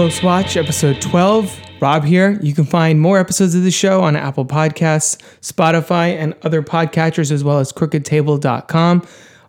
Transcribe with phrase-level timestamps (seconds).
[0.00, 1.60] Close Watch, episode 12.
[1.78, 2.38] Rob here.
[2.40, 7.30] You can find more episodes of the show on Apple Podcasts, Spotify, and other podcatchers,
[7.30, 9.06] as well as crookedtable.com.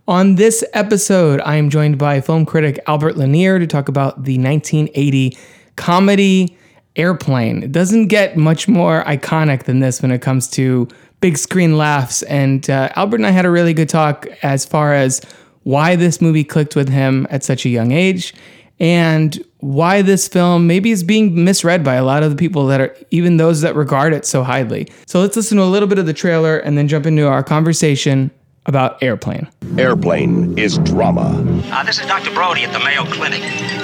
[0.10, 4.38] On this episode, I am joined by film critic Albert Lanier to talk about the
[4.38, 5.38] 1980
[5.78, 6.58] comedy
[6.98, 7.64] Airplane.
[7.64, 10.86] It doesn't get much more iconic than this when it comes to
[11.22, 12.24] big screen laughs.
[12.24, 15.22] And uh, Albert and I had a really good talk as far as
[15.64, 18.34] why this movie clicked with him at such a young age
[18.82, 22.82] and why this film maybe is being misread by a lot of the people that
[22.82, 24.88] are even those that regard it so highly.
[25.06, 27.44] So let's listen to a little bit of the trailer and then jump into our
[27.44, 28.32] conversation
[28.66, 29.48] about Airplane.
[29.78, 31.44] Airplane is drama.
[31.72, 32.32] Uh, this is Dr.
[32.34, 33.42] Brody at the Mayo Clinic.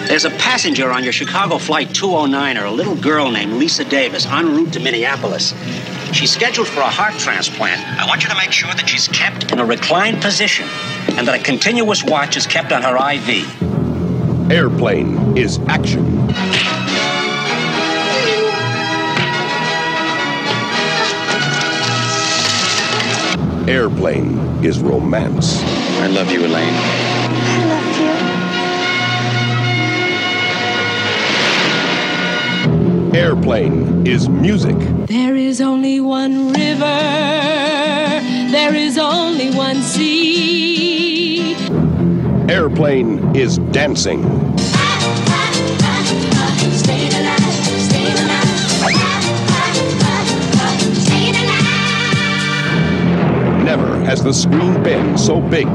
[0.08, 4.26] There's a passenger on your Chicago Flight 209, or a little girl named Lisa Davis,
[4.28, 5.54] en route to Minneapolis.
[6.14, 7.82] She's scheduled for a heart transplant.
[8.00, 10.68] I want you to make sure that she's kept in a reclined position
[11.18, 13.97] and that a continuous watch is kept on her IV.
[14.50, 16.06] Airplane is action.
[23.68, 25.62] Airplane is romance.
[26.00, 26.74] I love you, Elaine.
[26.74, 27.84] I love
[33.12, 33.20] you.
[33.20, 34.78] Airplane is music.
[35.08, 36.86] There is only one river,
[38.52, 41.07] there is only one sea.
[42.50, 44.24] Airplane is dancing.
[54.28, 55.66] The screen been so big.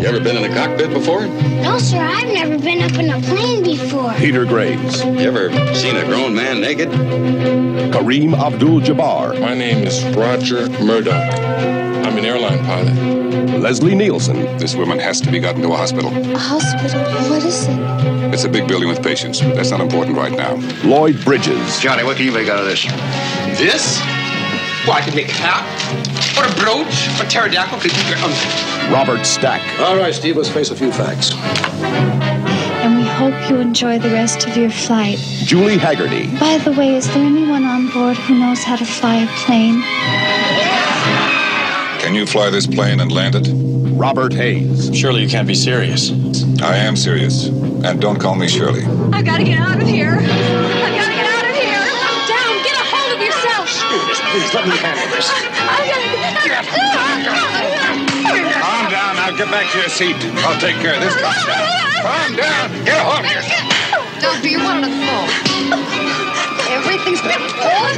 [0.00, 1.26] You ever been in a cockpit before?
[1.26, 4.14] No, sir, I've never been up in a plane before.
[4.14, 6.88] Peter Graves, You ever seen a grown man naked?
[6.88, 11.12] Kareem Abdul-Jabbar, My name is Roger Murdoch.
[11.12, 13.60] I'm an airline pilot.
[13.60, 16.10] Leslie Nielsen, This woman has to be gotten to a hospital.
[16.16, 17.02] A hospital?
[17.28, 18.32] What is it?
[18.32, 19.40] It's a big building with patients.
[19.40, 20.54] That's not important right now.
[20.82, 22.84] Lloyd Bridges, Johnny, what can you make out of this?
[23.58, 24.15] This?
[24.86, 25.66] Well, I could make a hat,
[26.38, 27.80] or a brooch, or pterodactyl.
[27.80, 31.32] Could you, um, Robert Stack, All right, Steve, let's face a few facts.
[32.84, 35.18] And we hope you enjoy the rest of your flight.
[35.18, 39.16] Julie Hagerty, By the way, is there anyone on board who knows how to fly
[39.16, 39.82] a plane?
[42.00, 43.48] Can you fly this plane and land it?
[43.98, 46.12] Robert Hays, Surely you can't be serious.
[46.62, 47.46] I am serious.
[47.48, 48.84] And don't call me Shirley.
[49.12, 50.18] I've got to get out of here.
[50.20, 50.95] I've
[54.36, 55.32] Please, let me handle this.
[55.32, 56.12] I've got to
[56.44, 56.60] get
[58.60, 59.16] Calm down.
[59.16, 60.14] Now get back to your seat.
[60.44, 61.16] I'll take care of this.
[61.16, 61.64] Calm down.
[62.04, 62.84] Calm down.
[62.84, 63.72] Get a hold of yourself.
[64.20, 65.32] Doctor, you wanted a phone.
[66.68, 67.96] Everything's been told.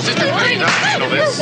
[0.00, 1.36] Sister, please, I'll handle this.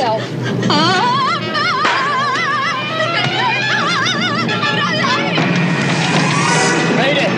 [6.99, 7.31] Mayday!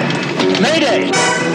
[1.14, 1.49] Mayday!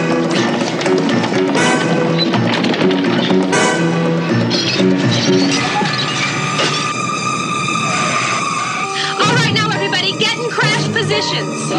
[11.05, 11.69] Positions.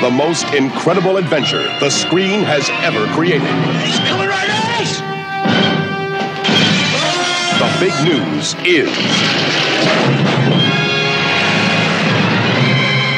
[0.00, 3.42] the most incredible adventure the screen has ever created.
[3.84, 5.00] He's coming right at us!
[7.60, 8.88] The big news is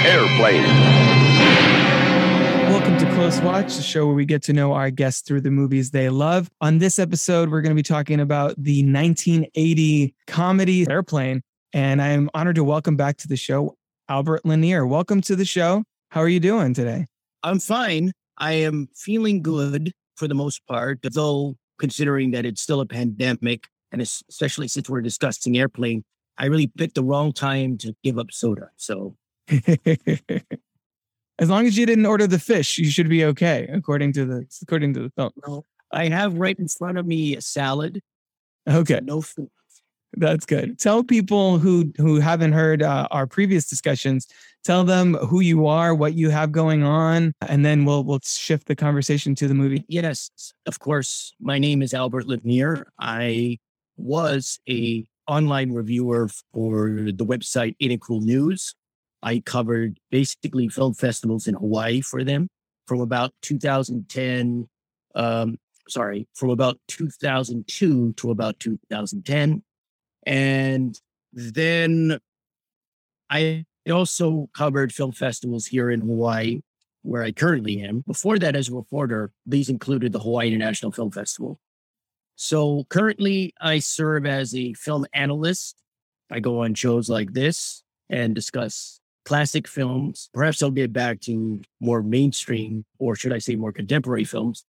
[0.04, 0.64] Airplane.
[2.68, 5.52] Welcome to Close Watch, the show where we get to know our guests through the
[5.52, 6.50] movies they love.
[6.60, 11.42] On this episode, we're going to be talking about the 1980 comedy Airplane.
[11.72, 13.75] And I am honored to welcome back to the show
[14.08, 14.86] Albert Lanier.
[14.86, 15.82] Welcome to the show.
[16.10, 17.06] How are you doing today?
[17.42, 18.12] I'm fine.
[18.38, 23.66] I am feeling good for the most part, though considering that it's still a pandemic,
[23.90, 26.04] and especially since we're discussing airplane,
[26.38, 28.70] I really picked the wrong time to give up soda.
[28.76, 29.16] So
[31.38, 34.46] as long as you didn't order the fish, you should be okay, according to the
[34.62, 35.32] according to the film.
[35.46, 38.00] no, I have right in front of me a salad.
[38.68, 39.00] Okay.
[39.02, 39.50] No food.
[40.16, 40.78] That's good.
[40.78, 44.26] Tell people who who haven't heard uh, our previous discussions.
[44.64, 48.66] Tell them who you are, what you have going on, and then we'll we'll shift
[48.66, 49.84] the conversation to the movie.
[49.88, 50.30] Yes,
[50.64, 51.34] of course.
[51.38, 52.88] My name is Albert Lanier.
[52.98, 53.58] I
[53.98, 58.74] was a online reviewer for the website Cool News.
[59.22, 62.48] I covered basically film festivals in Hawaii for them
[62.86, 64.68] from about 2010.
[65.14, 65.58] Um,
[65.88, 69.62] sorry, from about 2002 to about 2010,
[70.26, 71.00] and
[71.32, 72.18] then
[73.30, 76.60] I also covered film festivals here in Hawaii
[77.02, 78.02] where I currently am.
[78.06, 81.60] Before that, as a reporter, these included the Hawaii International Film Festival.
[82.34, 85.76] So currently, I serve as a film analyst.
[86.30, 90.28] I go on shows like this and discuss classic films.
[90.34, 94.64] Perhaps I'll get back to more mainstream, or should I say more contemporary films.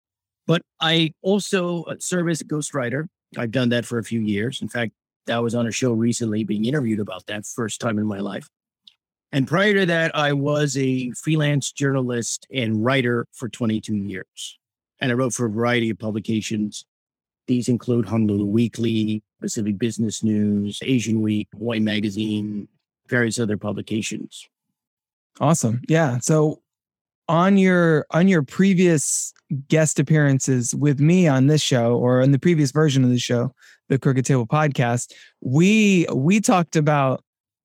[0.45, 3.07] But I also uh, serve as a ghostwriter.
[3.37, 4.61] I've done that for a few years.
[4.61, 4.91] In fact,
[5.29, 8.49] I was on a show recently being interviewed about that first time in my life.
[9.31, 14.59] And prior to that, I was a freelance journalist and writer for 22 years.
[15.01, 16.85] And I wrote for a variety of publications.
[17.47, 22.67] These include Honolulu Weekly, Pacific Business News, Asian Week, Hawaii Magazine,
[23.07, 24.47] various other publications.
[25.39, 25.81] Awesome.
[25.87, 26.19] Yeah.
[26.19, 26.61] So
[27.27, 29.33] on your on your previous
[29.67, 33.51] guest appearances with me on this show or in the previous version of the show,
[33.89, 37.23] the Crooked Table podcast, we we talked about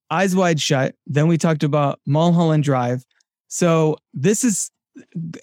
[0.09, 3.03] Eyes Wide Shut, then we talked about Mulholland Drive.
[3.47, 4.71] So this is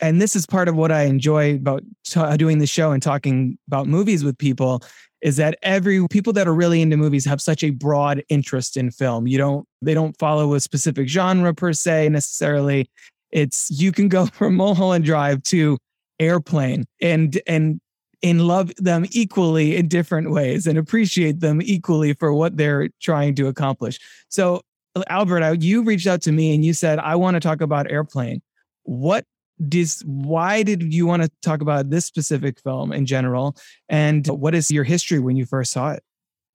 [0.01, 3.03] and this is part of what I enjoy about t- uh, doing the show and
[3.03, 4.83] talking about movies with people
[5.21, 8.91] is that every people that are really into movies have such a broad interest in
[8.91, 9.27] film.
[9.27, 12.91] You don't they don't follow a specific genre per se necessarily.
[13.31, 15.79] It's you can go from Mulholland Drive to
[16.19, 17.81] Airplane and and
[18.23, 23.35] and love them equally in different ways and appreciate them equally for what they're trying
[23.37, 24.01] to accomplish.
[24.29, 24.63] So
[25.09, 28.43] Albert, you reached out to me and you said I want to talk about Airplane.
[28.83, 29.25] What
[29.69, 33.57] does why did you want to talk about this specific film in general
[33.89, 36.03] and what is your history when you first saw it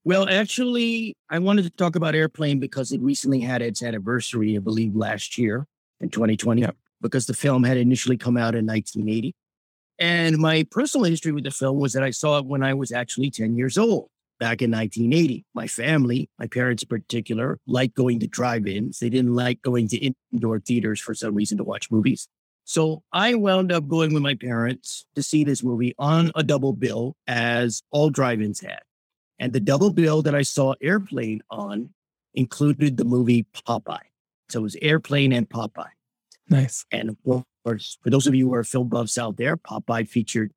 [0.05, 4.59] well actually i wanted to talk about airplane because it recently had its anniversary i
[4.59, 5.67] believe last year
[6.03, 6.75] in 2020 yep.
[7.01, 9.33] because the film had initially come out in 1980
[10.00, 12.91] and my personal history with the film was that i saw it when i was
[12.91, 14.09] actually 10 years old
[14.39, 19.33] back in 1980 my family my parents in particular liked going to drive-ins they didn't
[19.33, 22.27] like going to indoor theaters for some reason to watch movies
[22.65, 26.73] so I wound up going with my parents to see this movie on a double
[26.73, 28.79] bill, as all drive ins had.
[29.38, 31.89] And the double bill that I saw Airplane on
[32.33, 34.07] included the movie Popeye.
[34.50, 35.89] So it was Airplane and Popeye.
[36.49, 36.85] Nice.
[36.91, 40.51] And of course, for those of you who are film buffs out there, Popeye featured,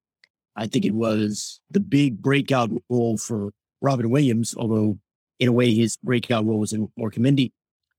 [0.56, 3.50] I think it was the big breakout role for
[3.80, 4.98] Robin Williams, although
[5.38, 7.52] in a way his breakout role was in Mork and Mindy.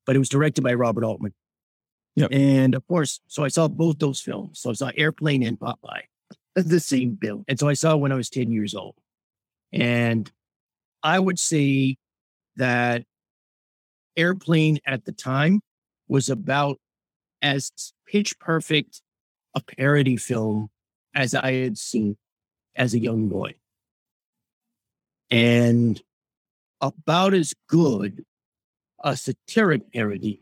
[0.06, 1.34] But it was directed by Robert Altman.
[2.16, 2.30] Yep.
[2.32, 4.60] And of course, so I saw both those films.
[4.60, 6.04] So I saw Airplane and Popeye,
[6.56, 7.46] the same film.
[7.48, 8.96] And so I saw when I was 10 years old.
[9.72, 10.32] And
[11.04, 11.98] I would say
[12.56, 13.04] that
[14.16, 15.62] Airplane at the time
[16.08, 16.80] was about
[17.42, 17.72] as
[18.08, 19.02] pitch perfect
[19.56, 20.70] a parody film
[21.14, 22.18] as I had seen
[22.76, 23.56] as a young boy.
[25.30, 26.02] And
[26.82, 28.24] about as good
[29.04, 30.42] a satiric parody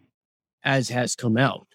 [0.64, 1.68] as has come out.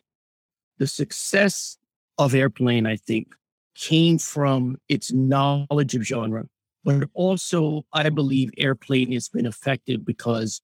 [0.79, 1.79] The success
[2.19, 3.29] of Airplane, I think,
[3.75, 6.45] came from its knowledge of genre,
[6.85, 10.61] but also, I believe, Airplane has been effective because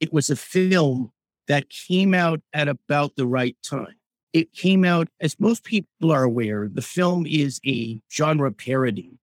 [0.00, 1.10] it was a film
[1.48, 3.94] that came out at about the right time.
[4.32, 9.18] It came out, as most people are aware, the film is a genre parody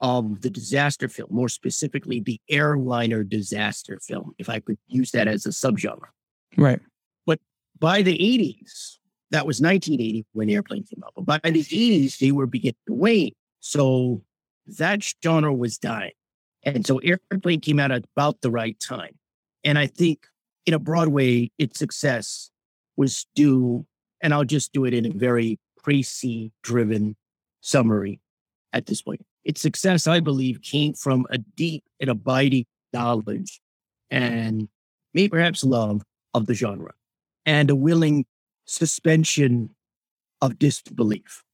[0.00, 5.28] of the disaster film, more specifically, the airliner disaster film, if I could use that
[5.28, 5.98] as a subgenre.
[6.56, 6.80] Right
[7.26, 7.40] But
[7.78, 8.98] by the 80s,
[9.30, 12.94] that was 1980 when Airplane came out, but by the 80s, they were beginning to
[12.94, 13.32] wane.
[13.60, 14.22] So
[14.78, 16.12] that genre was dying.
[16.62, 19.18] And so Airplane came out at about the right time.
[19.64, 20.26] And I think
[20.68, 22.50] in a Broadway, its success
[22.98, 23.86] was due,
[24.22, 27.16] and I'll just do it in a very précis driven
[27.62, 28.20] summary
[28.74, 29.24] at this point.
[29.44, 33.62] Its success, I believe, came from a deep and abiding knowledge
[34.10, 34.68] and
[35.14, 36.02] maybe perhaps love
[36.34, 36.92] of the genre
[37.46, 38.26] and a willing
[38.66, 39.70] suspension
[40.42, 41.44] of disbelief,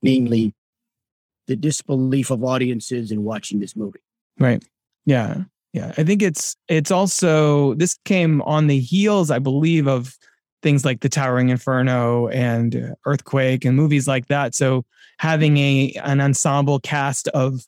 [0.00, 0.54] namely
[1.48, 4.00] the disbelief of audiences in watching this movie.
[4.38, 4.64] Right.
[5.04, 5.42] Yeah.
[5.74, 5.92] Yeah.
[5.98, 10.16] I think it's it's also this came on the heels, I believe, of
[10.62, 14.54] things like The Towering Inferno and Earthquake and movies like that.
[14.54, 14.84] So
[15.18, 17.66] having a an ensemble cast of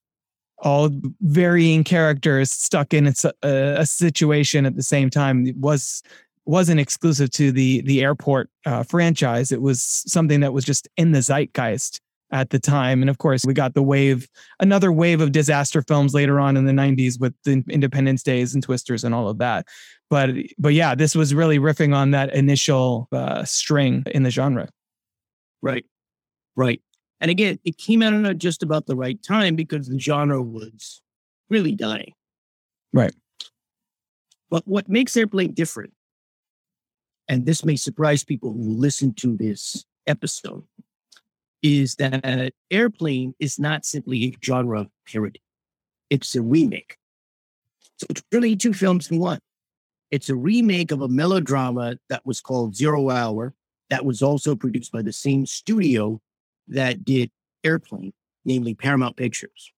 [0.58, 6.00] all varying characters stuck in a, a, situation at the same time was
[6.44, 9.50] wasn't exclusive to the the airport uh, franchise.
[9.50, 12.00] It was something that was just in the zeitgeist
[12.32, 13.00] at the time.
[13.02, 14.28] And of course, we got the wave,
[14.60, 18.62] another wave of disaster films later on in the 90s with the Independence Days and
[18.62, 19.66] Twisters and all of that.
[20.10, 24.68] But but yeah, this was really riffing on that initial uh, string in the genre.
[25.62, 25.84] Right,
[26.54, 26.80] right.
[27.20, 31.02] And again, it came out at just about the right time because the genre was
[31.48, 32.12] really dying.
[32.92, 33.14] Right.
[34.48, 35.92] But what makes Airplane different
[37.28, 40.62] and this may surprise people who listen to this episode,
[41.66, 45.42] is that Airplane is not simply a genre parody,
[46.10, 46.96] it's a remake.
[47.98, 49.40] So it's really two films in one.
[50.10, 53.54] It's a remake of a melodrama that was called Zero Hour,
[53.90, 56.20] that was also produced by the same studio
[56.68, 57.30] that did
[57.64, 58.12] Airplane,
[58.44, 59.72] namely Paramount Pictures.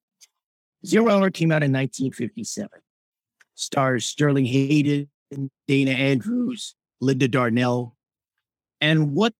[0.85, 2.68] Zero Hour came out in 1957.
[3.54, 5.09] Stars Sterling Hayden,
[5.66, 7.97] Dana Andrews, Linda Darnell.
[8.80, 9.35] And what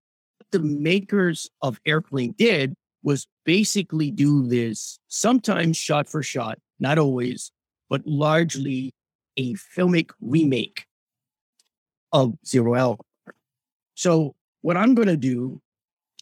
[0.51, 7.51] the makers of Airplane did was basically do this sometimes shot for shot, not always,
[7.89, 8.93] but largely
[9.37, 10.87] a filmic remake
[12.13, 12.99] of Zero Hour.
[13.95, 15.61] So, what I'm going to do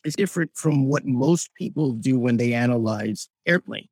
[0.04, 3.88] is different from what most people do when they analyze Airplane.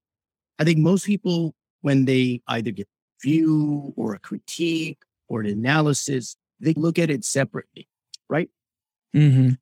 [0.59, 5.47] I think most people, when they either get a view or a critique or an
[5.47, 7.89] analysis, they look at it separately,
[8.29, 8.49] right?
[9.15, 9.55] Mm-hmm.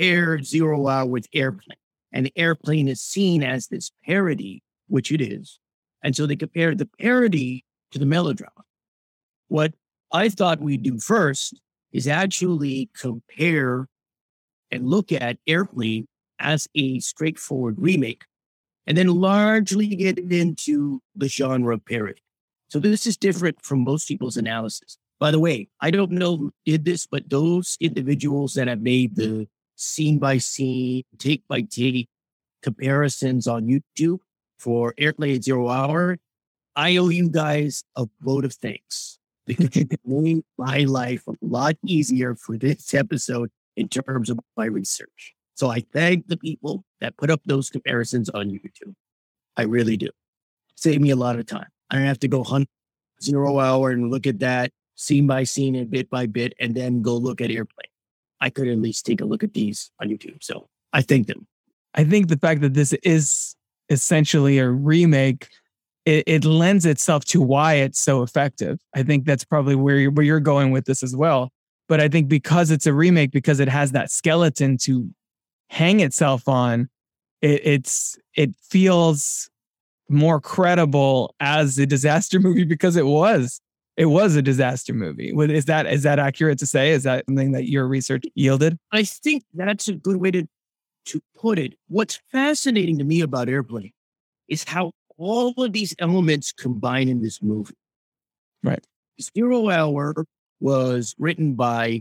[0.00, 1.76] Air Zero Hour with Airplane.
[2.12, 5.60] And the Airplane is seen as this parody, which it is.
[6.02, 8.64] And so they compare the parody to the melodrama.
[9.48, 9.74] What
[10.12, 11.60] I thought we'd do first
[11.92, 13.86] is actually compare
[14.70, 16.06] and look at Airplane
[16.38, 18.24] as a straightforward remake,
[18.86, 22.22] and then largely get into the genre of parody.
[22.68, 24.96] So this is different from most people's analysis.
[25.18, 29.16] By the way, I don't know who did this, but those individuals that have made
[29.16, 29.48] the
[29.80, 32.08] scene by scene, take by take
[32.62, 34.18] comparisons on YouTube
[34.58, 36.18] for Airplane Zero Hour,
[36.76, 41.76] I owe you guys a vote of thanks because you made my life a lot
[41.84, 45.34] easier for this episode in terms of my research.
[45.54, 48.94] So I thank the people that put up those comparisons on YouTube.
[49.56, 50.08] I really do.
[50.76, 51.68] Save me a lot of time.
[51.90, 52.68] I don't have to go hunt
[53.22, 57.02] zero hour and look at that scene by scene and bit by bit and then
[57.02, 57.89] go look at airplane.
[58.40, 60.42] I could at least take a look at these on YouTube.
[60.42, 61.46] So I thank them.
[61.94, 63.54] I think the fact that this is
[63.88, 65.48] essentially a remake,
[66.06, 68.78] it, it lends itself to why it's so effective.
[68.94, 71.50] I think that's probably where you're, where you're going with this as well.
[71.88, 75.10] But I think because it's a remake, because it has that skeleton to
[75.68, 76.88] hang itself on,
[77.42, 79.50] it, it's it feels
[80.08, 83.60] more credible as a disaster movie because it was
[84.00, 85.28] it was a disaster movie.
[85.28, 86.92] Is that is that accurate to say?
[86.92, 88.78] Is that something that your research yielded?
[88.92, 90.46] I think that's a good way to
[91.06, 91.74] to put it.
[91.88, 93.92] What's fascinating to me about Airplane
[94.48, 97.74] is how all of these elements combine in this movie.
[98.62, 98.82] Right.
[99.36, 100.14] Zero Hour
[100.60, 102.00] was written by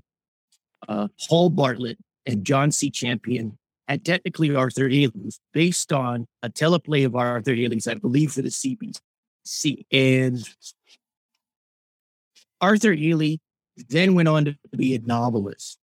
[0.88, 2.90] uh, Hall Bartlett and John C.
[2.90, 3.58] Champion,
[3.90, 8.48] and technically Arthur Hailey, based on a teleplay of Arthur Hailey's, I believe, for the
[8.48, 9.84] CBC.
[9.92, 10.48] And
[12.62, 13.40] Arthur Hailey
[13.90, 15.78] then went on to be a novelist,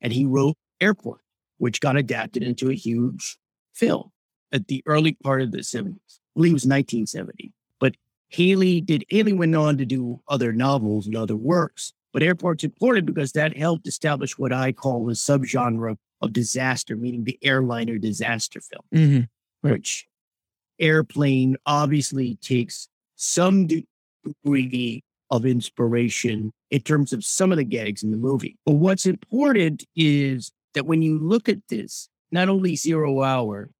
[0.00, 1.20] and he wrote Airport,
[1.58, 3.38] which got adapted into a huge
[3.74, 4.10] film
[4.52, 5.96] at the early part of the 70s.
[5.96, 7.52] I believe it was 1970.
[7.78, 7.94] But
[8.28, 11.92] Hailey did Hailey went on to do other novels and other works.
[12.12, 17.24] But Airport's important because that helped establish what I call the subgenre of disaster, meaning
[17.24, 19.66] the airliner disaster film, mm-hmm.
[19.66, 19.72] right.
[19.72, 20.06] which
[20.78, 28.10] Airplane obviously takes some degree of inspiration in terms of some of the gags in
[28.10, 28.56] the movie.
[28.66, 33.70] But what's important is that when you look at this, not only Zero Hour,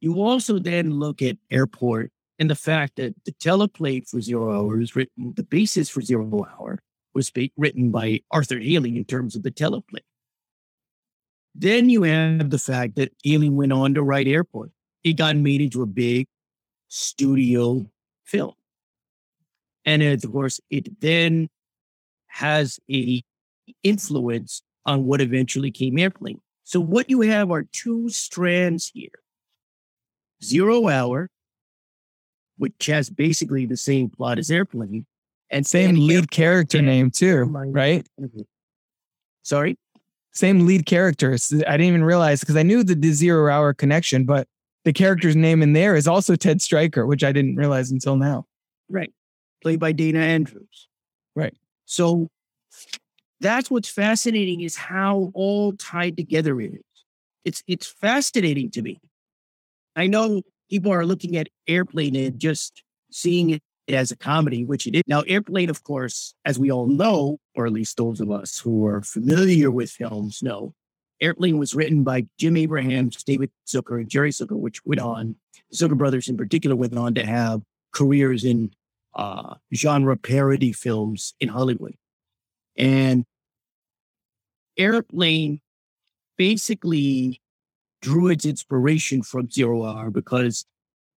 [0.00, 2.10] you also then look at Airport
[2.40, 6.44] and the fact that the teleplay for Zero Hour is written, the basis for Zero
[6.58, 6.80] Hour
[7.14, 10.00] was written by Arthur Hailey in terms of the teleplay.
[11.54, 14.72] Then you have the fact that Hailey went on to write Airport.
[15.04, 16.26] It got made into a big
[16.88, 17.86] studio
[18.24, 18.54] film.
[19.84, 21.48] And of course, it then
[22.28, 23.22] has a
[23.82, 26.40] influence on what eventually came Airplane.
[26.64, 29.10] So what you have are two strands here.
[30.42, 31.28] Zero Hour,
[32.58, 35.06] which has basically the same plot as Airplane,
[35.50, 38.06] and same lead character name too, right?
[38.20, 38.40] Mm-hmm.
[39.42, 39.76] Sorry,
[40.32, 41.52] same lead characters.
[41.52, 44.48] I didn't even realize because I knew the, the zero hour connection, but
[44.84, 48.46] the character's name in there is also Ted Striker, which I didn't realize until now.
[48.88, 49.12] Right,
[49.62, 50.88] played by Dana Andrews.
[51.34, 51.54] Right.
[51.86, 52.28] So
[53.40, 56.80] that's what's fascinating is how all tied together it is.
[57.44, 59.00] It's it's fascinating to me.
[59.96, 64.86] I know people are looking at Airplane and just seeing it as a comedy, which
[64.86, 65.02] it is.
[65.06, 68.86] Now, Airplane, of course, as we all know, or at least those of us who
[68.86, 70.72] are familiar with films know,
[71.20, 75.36] Airplane was written by Jim Abrahams, David Zucker, and Jerry Zucker, which went on,
[75.74, 78.72] Zucker brothers in particular, went on to have careers in
[79.14, 81.96] uh, genre parody films in Hollywood.
[82.76, 83.24] And
[84.76, 85.60] Airplane
[86.38, 87.40] basically
[88.00, 90.64] drew its inspiration from Zero Hour because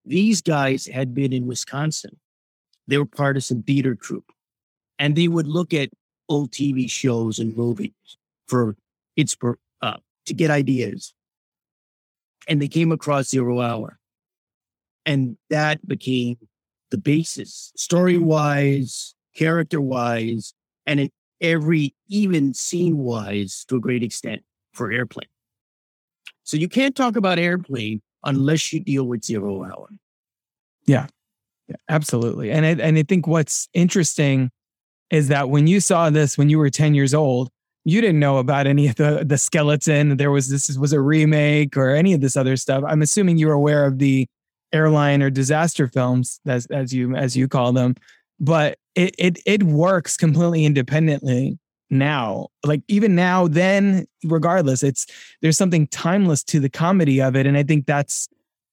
[0.04, 2.20] these guys had been in Wisconsin
[2.88, 4.32] they were part of some theater troupe.
[4.98, 5.90] and they would look at
[6.30, 8.78] old TV shows and movies for
[9.20, 11.14] inspir- uh, to get ideas.
[12.48, 14.00] And they came across Zero Hour.
[15.06, 16.38] And that became
[16.96, 20.54] the basis, story wise, character wise,
[20.86, 21.10] and in
[21.42, 25.28] every, even scene wise, to a great extent, for Airplane.
[26.44, 29.90] So you can't talk about Airplane unless you deal with Zero Hour.
[30.86, 31.08] Yeah,
[31.68, 32.50] yeah absolutely.
[32.50, 34.52] And I, and I think what's interesting
[35.10, 37.50] is that when you saw this when you were 10 years old,
[37.84, 40.18] you didn't know about any of the the skeleton.
[40.18, 42.84] There was this was a remake or any of this other stuff.
[42.88, 44.28] I'm assuming you were aware of the
[44.76, 47.96] airline or disaster films as as you as you call them,
[48.40, 51.58] but it it it works completely independently
[51.90, 52.48] now.
[52.64, 55.08] Like even now, then regardless, it's
[55.42, 58.28] there's something timeless to the comedy of it, and I think that's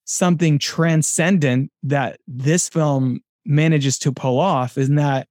[0.04, 4.76] something transcendent that this film manages to pull off.
[4.76, 5.28] Is that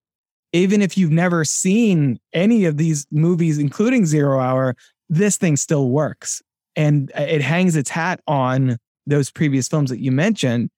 [0.53, 4.75] even if you've never seen any of these movies, including Zero Hour,
[5.09, 6.41] this thing still works.
[6.75, 8.77] And it hangs its hat on
[9.07, 10.69] those previous films that you mentioned,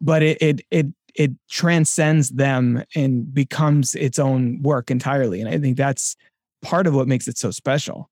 [0.00, 5.40] but it it it it transcends them and becomes its own work entirely.
[5.40, 6.16] And I think that's
[6.62, 8.08] part of what makes it so special.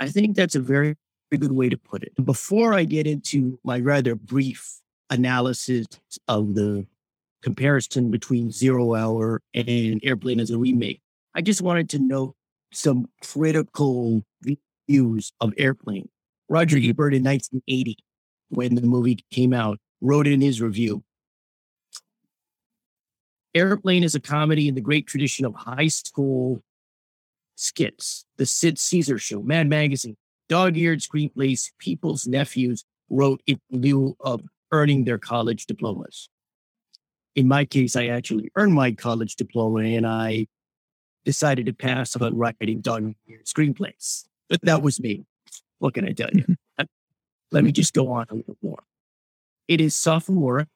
[0.00, 0.96] I think that's a very,
[1.30, 2.12] very good way to put it.
[2.24, 5.86] Before I get into my rather brief analysis
[6.28, 6.86] of the
[7.42, 11.00] comparison between Zero Hour and Airplane as a remake.
[11.34, 12.34] I just wanted to note
[12.72, 14.22] some critical
[14.88, 16.08] views of Airplane.
[16.48, 17.96] Roger Ebert in 1980,
[18.48, 21.02] when the movie came out, wrote in his review
[23.54, 26.62] Airplane is a comedy in the great tradition of high school
[27.56, 30.16] skits, The Sid Caesar Show, Mad Magazine,
[30.48, 36.28] dog eared screenplays people's nephews wrote in lieu of earning their college diplomas
[37.38, 40.48] in my case, I actually earned my college diploma and I
[41.24, 44.24] decided to pass on writing done screenplays.
[44.48, 45.24] But that was me.
[45.78, 46.44] What can I tell you?
[47.50, 48.82] Let me just go on a little more.
[49.68, 50.68] It is sophomoric,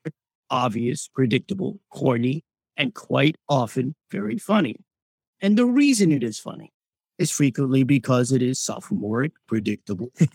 [0.50, 2.44] obvious, predictable, corny,
[2.76, 4.76] and quite often very funny.
[5.40, 6.72] And the reason it is funny
[7.18, 10.12] is frequently because it is sophomoric, predictable.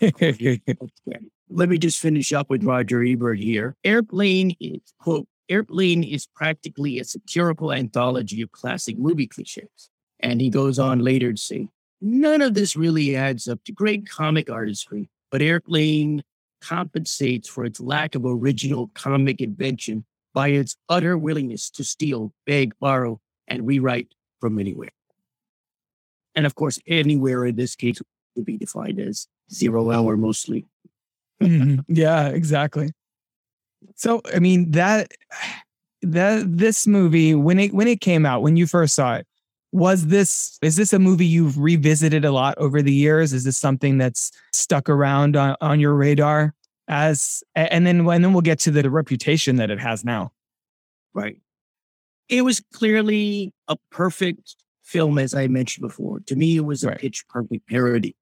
[1.50, 3.76] Let me just finish up with Roger Ebert here.
[3.84, 9.90] Airplane is, quote, Airplane is practically a satirical anthology of classic movie cliches.
[10.20, 11.68] And he goes on later to say,
[12.00, 16.22] none of this really adds up to great comic artistry, but Airplane
[16.60, 22.72] compensates for its lack of original comic invention by its utter willingness to steal, beg,
[22.80, 24.90] borrow, and rewrite from anywhere.
[26.34, 28.00] And of course, anywhere in this case
[28.36, 30.66] would be defined as zero hour mostly.
[31.42, 31.80] mm-hmm.
[31.88, 32.92] Yeah, exactly.
[33.96, 35.12] So I mean that
[36.02, 39.26] that this movie when it when it came out when you first saw it
[39.72, 43.32] was this is this a movie you've revisited a lot over the years?
[43.32, 46.54] Is this something that's stuck around on, on your radar
[46.88, 50.32] as and then and then we'll get to the reputation that it has now.
[51.14, 51.36] Right.
[52.28, 56.20] It was clearly a perfect film as i mentioned before.
[56.20, 56.98] To me it was a right.
[56.98, 58.16] pitch perfect parody.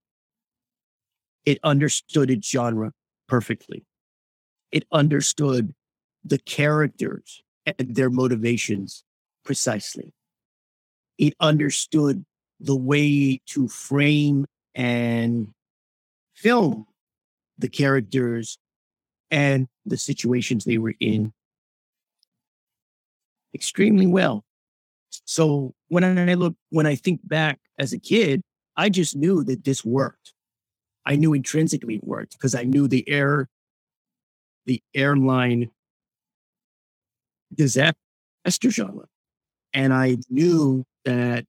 [1.44, 2.92] It understood its genre
[3.28, 3.84] perfectly.
[4.72, 5.72] It understood
[6.24, 9.04] the characters and their motivations
[9.44, 10.12] precisely.
[11.18, 12.24] It understood
[12.60, 15.48] the way to frame and
[16.34, 16.86] film
[17.58, 18.58] the characters
[19.30, 21.32] and the situations they were in
[23.54, 24.44] extremely well.
[25.24, 28.42] So when I look, when I think back as a kid,
[28.76, 30.34] I just knew that this worked.
[31.06, 33.48] I knew intrinsically it worked because I knew the air
[34.66, 35.70] the airline
[37.54, 37.94] disaster
[38.68, 39.06] genre.
[39.72, 41.46] And I knew that,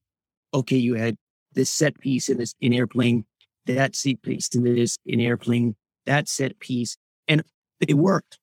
[0.54, 1.16] okay, you had
[1.52, 3.26] this set piece in this in airplane,
[3.66, 6.96] that set piece in this in airplane, that set piece.
[7.28, 7.42] And
[7.86, 8.38] it worked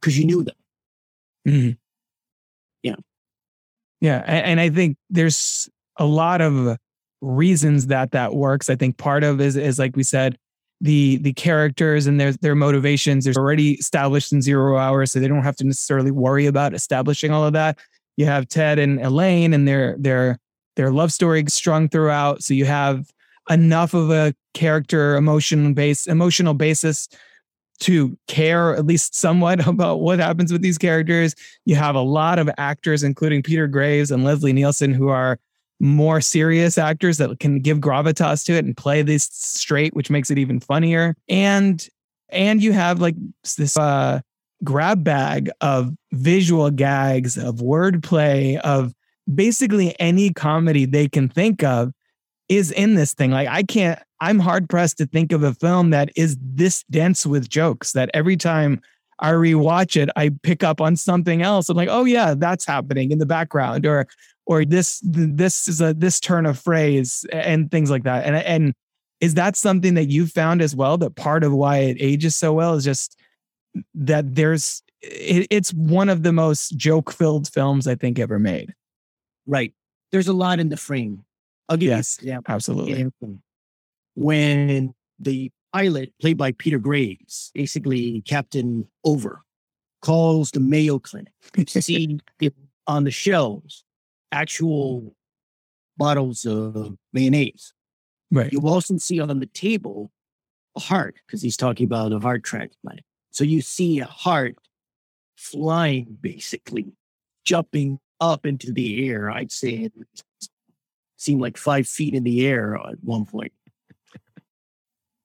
[0.00, 0.56] because you knew them.
[1.48, 1.70] Mm-hmm.
[2.82, 2.96] Yeah.
[4.00, 4.22] Yeah.
[4.26, 6.76] And, and I think there's a lot of
[7.22, 8.68] reasons that that works.
[8.68, 10.36] I think part of is, is like we said,
[10.82, 15.28] the the characters and their their motivations are already established in zero hours so they
[15.28, 17.78] don't have to necessarily worry about establishing all of that
[18.16, 20.38] you have ted and elaine and their their
[20.76, 23.10] their love story strung throughout so you have
[23.50, 27.08] enough of a character emotion base emotional basis
[27.80, 32.38] to care at least somewhat about what happens with these characters you have a lot
[32.38, 35.38] of actors including peter graves and leslie nielsen who are
[35.82, 40.30] more serious actors that can give gravitas to it and play this straight, which makes
[40.30, 41.16] it even funnier.
[41.28, 41.86] And
[42.28, 43.16] and you have like
[43.58, 44.20] this uh,
[44.64, 48.94] grab bag of visual gags, of wordplay, of
[49.32, 51.92] basically any comedy they can think of
[52.48, 53.30] is in this thing.
[53.30, 57.26] Like I can't, I'm hard pressed to think of a film that is this dense
[57.26, 58.80] with jokes that every time
[59.18, 61.68] I rewatch it, I pick up on something else.
[61.68, 64.08] I'm like, oh yeah, that's happening in the background, or
[64.46, 68.24] or this this is a this turn of phrase and things like that.
[68.24, 68.74] And and
[69.20, 70.98] is that something that you found as well?
[70.98, 73.16] That part of why it ages so well is just
[73.94, 78.74] that there's it, it's one of the most joke filled films I think ever made.
[79.46, 79.72] Right.
[80.10, 81.24] There's a lot in the frame.
[81.68, 82.42] I'll give yes, you an.
[82.48, 83.10] Absolutely.
[84.14, 89.40] When the pilot, played by Peter Graves, basically Captain Oveur,
[90.02, 92.52] calls the Mayo Clinic to see if
[92.86, 93.84] on the shelves
[94.32, 95.14] actual
[95.96, 97.72] bottles of mayonnaise.
[98.30, 98.52] Right.
[98.52, 100.10] You also see on the table
[100.76, 103.00] a heart because he's talking about a heart transplant.
[103.32, 104.56] So you see a heart
[105.36, 106.92] flying, basically
[107.44, 109.30] jumping up into the air.
[109.30, 109.92] I'd say it
[111.16, 113.52] seemed like five feet in the air at one point.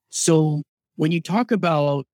[0.08, 0.62] So
[0.96, 2.06] when you talk about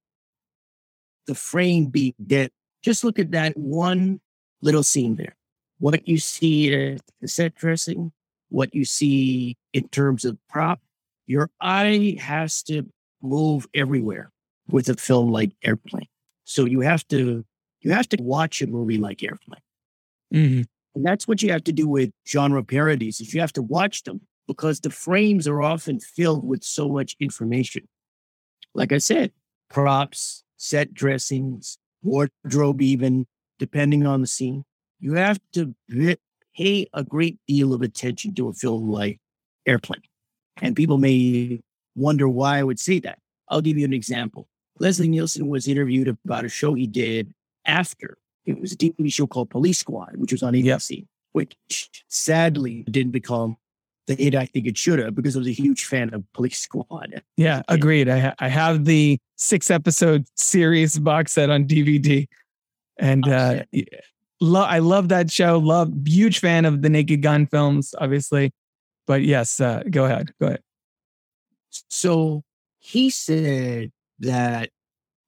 [1.26, 2.50] the frame being dead,
[2.82, 4.20] just look at that one
[4.62, 5.36] little scene there.
[5.78, 8.12] What you see at the set dressing,
[8.48, 10.80] what you see in terms of prop,
[11.26, 12.86] your eye has to
[13.22, 14.30] move everywhere
[14.68, 16.08] with a film like Airplane.
[16.44, 17.44] So you have to
[17.80, 19.60] you have to watch a movie like Airplane.
[20.32, 20.62] Mm-hmm.
[20.94, 24.04] And that's what you have to do with genre parodies is you have to watch
[24.04, 27.88] them because the frames are often filled with so much information.
[28.74, 29.32] Like I said,
[29.70, 33.26] props, set dressings, wardrobe, even
[33.58, 34.64] depending on the scene.
[35.00, 35.74] You have to
[36.56, 39.20] pay a great deal of attention to a film like
[39.66, 40.02] Airplane.
[40.62, 41.60] And people may
[41.96, 43.18] wonder why I would say that.
[43.48, 44.48] I'll give you an example.
[44.78, 47.32] Leslie Nielsen was interviewed about a show he did
[47.66, 51.06] after it was a TV show called Police Squad, which was on ABC, yep.
[51.32, 51.56] which
[52.08, 53.56] sadly didn't become
[54.06, 56.58] the hit I think it should have because I was a huge fan of Police
[56.58, 57.22] Squad.
[57.36, 58.08] Yeah, agreed.
[58.08, 62.26] I, ha- I have the six episode series box set on DVD.
[62.98, 63.64] And uh,
[64.40, 65.58] lo- I love that show.
[65.58, 68.52] Love, huge fan of the Naked Gun films, obviously.
[69.06, 70.32] But yes, uh, go ahead.
[70.40, 70.60] Go ahead.
[71.88, 72.44] So
[72.78, 74.70] he said that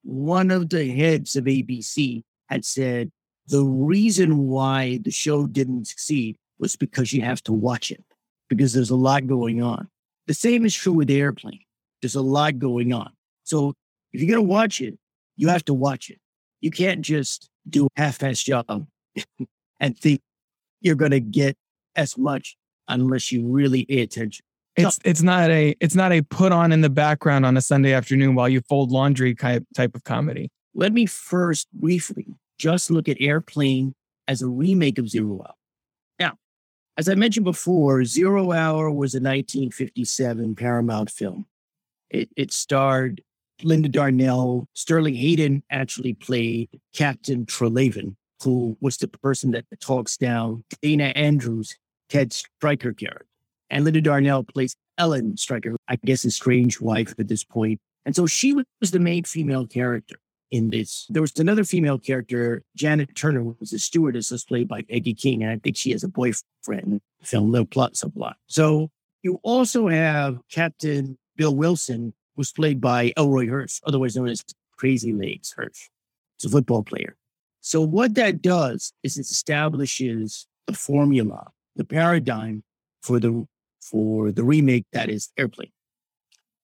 [0.02, 3.10] one of the heads of ABC had said
[3.48, 8.04] the reason why the show didn't succeed was because you have to watch it
[8.48, 9.88] because there's a lot going on.
[10.26, 11.60] The same is true with the airplane.
[12.00, 13.12] There's a lot going on.
[13.44, 13.74] So
[14.12, 14.98] if you're going to watch it,
[15.36, 16.18] you have to watch it.
[16.60, 18.86] You can't just do a half-ass job
[19.80, 20.20] and think
[20.80, 21.56] you're going to get
[21.94, 22.56] as much
[22.88, 24.45] unless you really pay attention.
[24.76, 27.92] It's it's not a it's not a put on in the background on a Sunday
[27.94, 30.50] afternoon while you fold laundry type type of comedy.
[30.74, 32.26] Let me first briefly
[32.58, 33.94] just look at Airplane
[34.28, 35.54] as a remake of Zero Hour.
[36.18, 36.34] Now,
[36.98, 41.46] as I mentioned before, Zero Hour was a 1957 Paramount film.
[42.10, 43.22] It, it starred
[43.62, 44.68] Linda Darnell.
[44.74, 51.78] Sterling Hayden actually played Captain Treleaven, who was the person that talks down Dana Andrews,
[52.10, 53.26] Ted Stryker character.
[53.70, 57.80] And Linda Darnell plays Ellen Stryker, I guess his strange wife at this point.
[58.04, 60.16] And so she was the main female character
[60.50, 61.06] in this.
[61.08, 65.14] There was another female character, Janet Turner, who was a stewardess, was played by Peggy
[65.14, 67.00] King, and I think she has a boyfriend.
[67.22, 68.34] Film no plot subplot.
[68.46, 68.90] So
[69.22, 74.44] you also have Captain Bill Wilson, who's played by Elroy Hirsch, otherwise known as
[74.76, 75.88] Crazy Legs Hirsch.
[76.36, 77.16] It's a football player.
[77.60, 82.62] So what that does is it establishes the formula, the paradigm
[83.02, 83.46] for the
[83.90, 85.70] for the remake that is Airplane.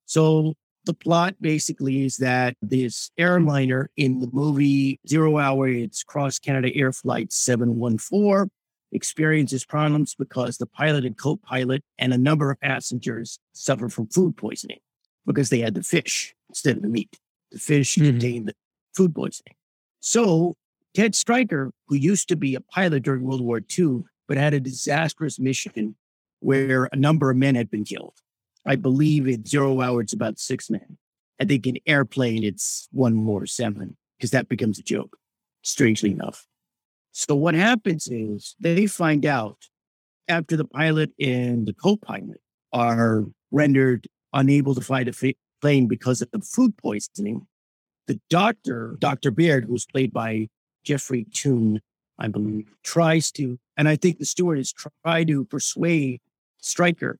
[0.06, 0.54] So
[0.84, 6.74] the plot basically is that this airliner in the movie Zero Hour, it's Cross Canada
[6.74, 8.50] Air Flight 714,
[8.90, 14.08] experiences problems because the pilot and co pilot and a number of passengers suffer from
[14.08, 14.80] food poisoning
[15.24, 17.18] because they had the fish instead of the meat.
[17.52, 18.10] The fish mm-hmm.
[18.10, 18.54] contained the
[18.94, 19.54] food poisoning.
[20.00, 20.56] So
[20.94, 24.60] Ted Stryker, who used to be a pilot during World War II, but had a
[24.60, 25.94] disastrous mission
[26.42, 28.14] where a number of men had been killed.
[28.66, 28.82] I mm-hmm.
[28.82, 30.98] believe in zero hour, it's about six men.
[31.40, 35.16] I think in airplane, it's one more seven because that becomes a joke,
[35.62, 36.46] strangely enough.
[37.12, 39.58] So what happens is they find out
[40.28, 42.40] after the pilot and the co-pilot
[42.72, 47.46] are rendered unable to fly the plane because of the food poisoning.
[48.06, 49.30] The doctor, Dr.
[49.30, 50.48] Beard, who's played by
[50.84, 51.80] Geoffrey Toone,
[52.18, 56.20] I believe, tries to, and I think the steward is try to persuade
[56.62, 57.18] Stryker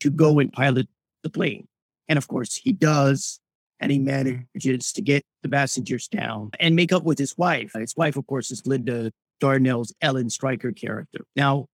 [0.00, 0.88] to go and pilot
[1.22, 1.66] the plane.
[2.08, 3.40] And of course, he does.
[3.80, 7.72] And he manages to get the passengers down and make up with his wife.
[7.74, 11.24] His wife, of course, is Linda Darnell's Ellen Stryker character.
[11.34, 11.66] Now,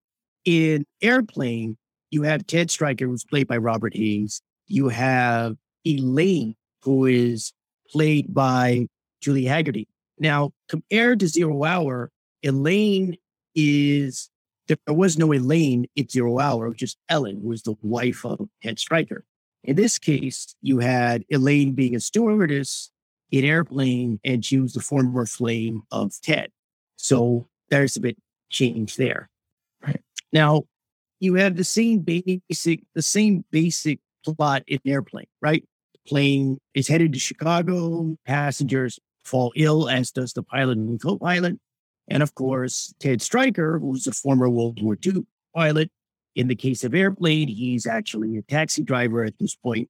[0.46, 1.76] in Airplane,
[2.10, 4.40] you have Ted Stryker, who's played by Robert Hays.
[4.68, 7.52] You have Elaine, who is
[7.90, 8.86] played by
[9.20, 9.86] Julie Hagerty.
[10.18, 12.10] Now, compared to Zero Hour,
[12.42, 13.18] Elaine
[13.54, 14.30] is
[14.68, 18.78] there was no Elaine in Zero Hour, just Ellen, who was the wife of Ted
[18.78, 19.24] Stryker.
[19.64, 22.90] In this case, you had Elaine being a stewardess
[23.30, 26.50] in Airplane, and she was the former flame of Ted.
[26.96, 28.16] So there's a bit
[28.50, 29.28] change there.
[29.84, 30.00] Right.
[30.32, 30.62] Now,
[31.20, 35.64] you have the same basic, the same basic plot in Airplane, right?
[35.92, 38.16] The plane is headed to Chicago.
[38.26, 41.58] Passengers fall ill, as does the pilot and co-pilot.
[42.08, 45.90] And of course, Ted Stryker, who's a former World War II pilot.
[46.34, 49.88] In the case of Airplane, he's actually a taxi driver at this point.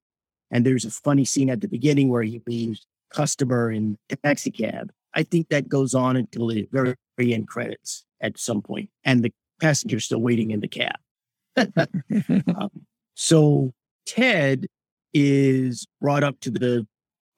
[0.50, 4.90] And there's a funny scene at the beginning where he leaves customer in taxi cab.
[5.14, 9.22] I think that goes on until the very, very end credits at some point, and
[9.22, 10.96] the passenger's still waiting in the cab.
[12.56, 12.70] um,
[13.14, 13.72] so
[14.06, 14.66] Ted
[15.12, 16.86] is brought up to the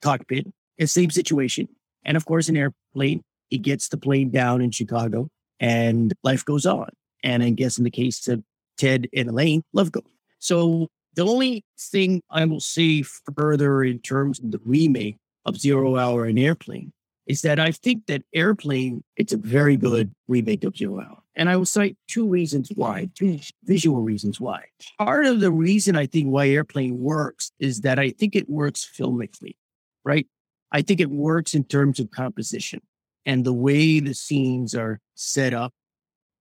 [0.01, 1.67] cockpit, the same situation.
[2.03, 6.65] And of course, an airplane, he gets the plane down in Chicago and life goes
[6.65, 6.89] on.
[7.23, 8.43] And I guess in the case of
[8.77, 10.03] Ted and Elaine, love goes.
[10.39, 15.97] So the only thing I will say further in terms of the remake of Zero
[15.97, 16.93] Hour and Airplane
[17.27, 21.17] is that I think that Airplane, it's a very good remake of Zero Hour.
[21.35, 24.63] And I will cite two reasons why, two visual reasons why.
[24.97, 28.89] Part of the reason I think why Airplane works is that I think it works
[28.97, 29.55] filmically,
[30.03, 30.27] right?
[30.71, 32.81] I think it works in terms of composition
[33.25, 35.73] and the way the scenes are set up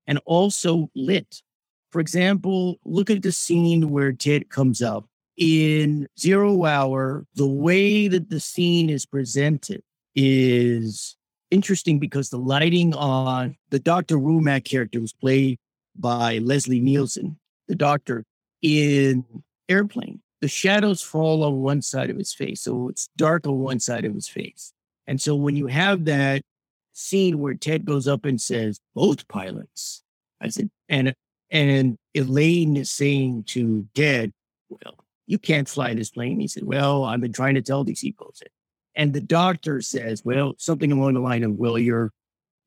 [0.06, 1.42] and also lit.
[1.92, 7.26] For example, look at the scene where Ted comes up in Zero Hour.
[7.34, 9.82] The way that the scene is presented
[10.14, 11.16] is
[11.50, 14.16] interesting because the lighting on the Dr.
[14.16, 15.58] Rumack character was played
[15.96, 17.38] by Leslie Nielsen,
[17.68, 18.24] the doctor
[18.62, 19.24] in
[19.68, 20.20] Airplane.
[20.40, 22.62] The shadows fall on one side of his face.
[22.62, 24.72] So it's dark on one side of his face.
[25.06, 26.42] And so when you have that
[26.92, 30.02] scene where Ted goes up and says, both pilots,
[30.40, 31.14] I said, and
[31.50, 34.32] and Elaine is saying to Ted,
[34.68, 36.40] well, you can't fly this plane.
[36.40, 38.32] He said, well, I've been trying to tell these people.
[38.34, 38.48] Said,
[38.94, 42.12] and the doctor says, well, something along the line of, well, you're,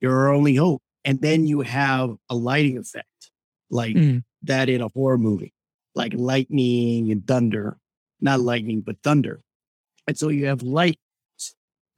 [0.02, 0.82] you're our only hope.
[1.06, 3.32] And then you have a lighting effect
[3.70, 4.24] like mm.
[4.44, 5.54] that in a horror movie,
[5.96, 7.78] like lightning and thunder,
[8.22, 9.42] not lightning, but thunder.
[10.08, 11.00] And so you have light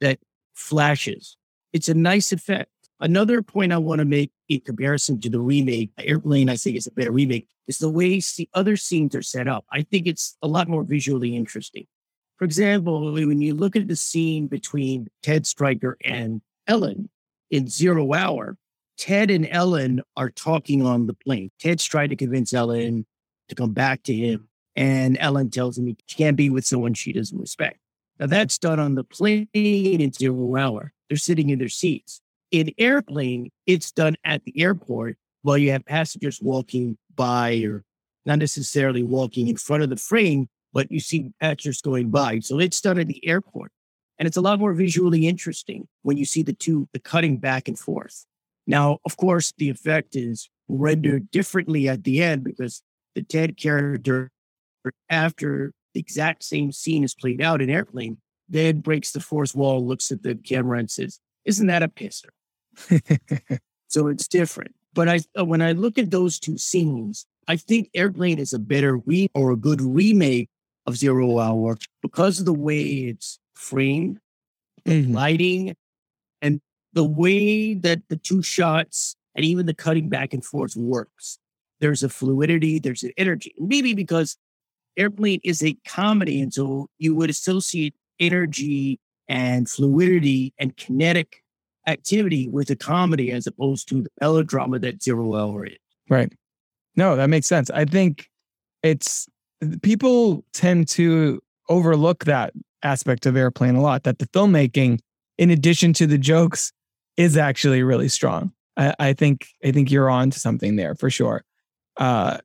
[0.00, 0.18] that
[0.54, 1.36] flashes.
[1.72, 2.70] It's a nice effect.
[3.00, 6.86] Another point I want to make in comparison to the remake, Airplane, I think is
[6.86, 9.66] a better remake, is the way the other scenes are set up.
[9.70, 11.86] I think it's a lot more visually interesting.
[12.38, 17.10] For example, when you look at the scene between Ted Stryker and Ellen
[17.50, 18.56] in Zero Hour,
[18.98, 21.50] Ted and Ellen are talking on the plane.
[21.58, 23.04] Ted's trying to convince Ellen
[23.48, 27.12] to come back to him, and Ellen tells him she can't be with someone she
[27.12, 27.78] doesn't respect.
[28.18, 30.92] Now that's done on the plane in Zero Hour.
[31.08, 32.20] They're sitting in their seats.
[32.50, 37.84] In airplane, it's done at the airport while you have passengers walking by or
[38.24, 42.40] not necessarily walking in front of the frame, but you see passengers going by.
[42.40, 43.70] So it's done at the airport.
[44.18, 47.68] And it's a lot more visually interesting when you see the two, the cutting back
[47.68, 48.24] and forth.
[48.66, 52.82] Now, of course, the effect is rendered differently at the end because
[53.14, 54.30] the Ted character,
[55.08, 59.86] after the exact same scene is played out in airplane, then breaks the fourth wall,
[59.86, 62.30] looks at the camera and says, Isn't that a pisser?
[63.88, 64.74] so it's different.
[64.94, 68.98] But I, when I look at those two scenes, I think Airplane is a better
[68.98, 70.48] re or a good remake
[70.86, 74.18] of Zero Hour because of the way it's framed,
[74.84, 75.12] mm-hmm.
[75.12, 75.76] lighting,
[76.40, 76.60] and
[76.92, 81.38] the way that the two shots and even the cutting back and forth works.
[81.78, 83.54] There's a fluidity, there's an energy.
[83.58, 84.36] Maybe because
[84.96, 91.42] Airplane is a comedy, and so you would associate energy and fluidity and kinetic
[91.86, 95.76] activity with a comedy as opposed to the melodrama that Zero Hour is.
[96.08, 96.32] Right.
[96.96, 97.70] No, that makes sense.
[97.70, 98.28] I think
[98.82, 99.28] it's
[99.82, 102.52] people tend to overlook that
[102.82, 105.00] aspect of airplane a lot that the filmmaking
[105.38, 106.72] in addition to the jokes
[107.16, 111.10] is actually really strong i, I think i think you're on to something there for
[111.10, 111.42] sure
[111.96, 112.38] uh,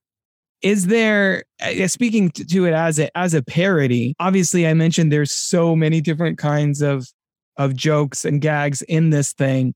[0.61, 5.31] is there uh, speaking to, it as a as a parody obviously i mentioned there's
[5.31, 7.07] so many different kinds of
[7.57, 9.73] of jokes and gags in this thing.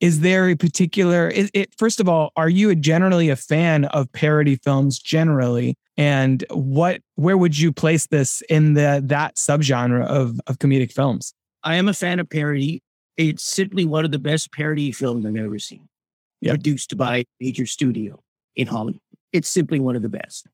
[0.00, 4.10] Is there a particular is it first of all are you generally a fan of
[4.12, 5.76] parody films generally?
[5.96, 11.34] And what where would you place this in the that subgenre of of comedic films?
[11.64, 12.82] I am a fan of parody.
[13.16, 15.88] It's simply one of the best parody films i've ever seen.
[16.40, 16.52] Yep.
[16.52, 18.20] produced by a major studio
[18.54, 19.00] in hollywood
[19.32, 20.46] it's simply one of the best.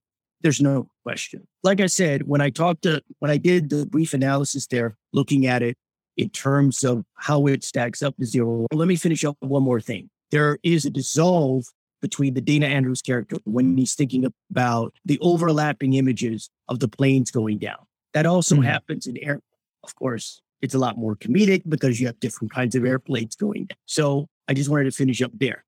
[0.42, 1.46] There's no question.
[1.62, 5.46] Like I said, when I talked to, when I did the brief analysis there, looking
[5.46, 5.76] at it
[6.16, 9.80] in terms of how it stacks up to zero, let me finish up one more
[9.80, 10.10] thing.
[10.30, 11.64] There is a dissolve
[12.02, 17.30] between the Dana Andrews character when he's thinking about the overlapping images of the planes
[17.30, 17.78] going down.
[18.12, 18.64] That also mm-hmm.
[18.64, 19.40] happens in air.
[19.82, 23.66] Of course, it's a lot more comedic because you have different kinds of airplanes going
[23.66, 23.78] down.
[23.86, 25.64] So I just wanted to finish up there.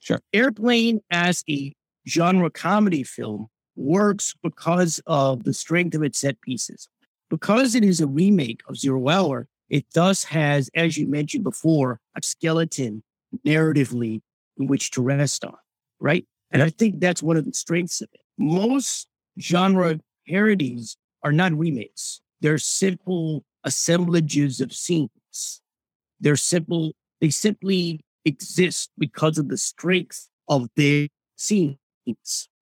[0.00, 0.20] Sure.
[0.32, 1.72] Airplane as a
[2.08, 6.88] genre comedy film works because of the strength of its set pieces.
[7.30, 12.00] Because it is a remake of Zero Hour, it thus has, as you mentioned before,
[12.16, 13.02] a skeleton
[13.46, 14.22] narratively
[14.56, 15.56] in which to rest on,
[16.00, 16.26] right?
[16.50, 18.20] And I think that's one of the strengths of it.
[18.38, 19.06] Most
[19.38, 22.20] genre parodies are not remakes.
[22.40, 25.60] They're simple assemblages of scenes.
[26.20, 31.08] They're simple, they simply exist because of the strength of their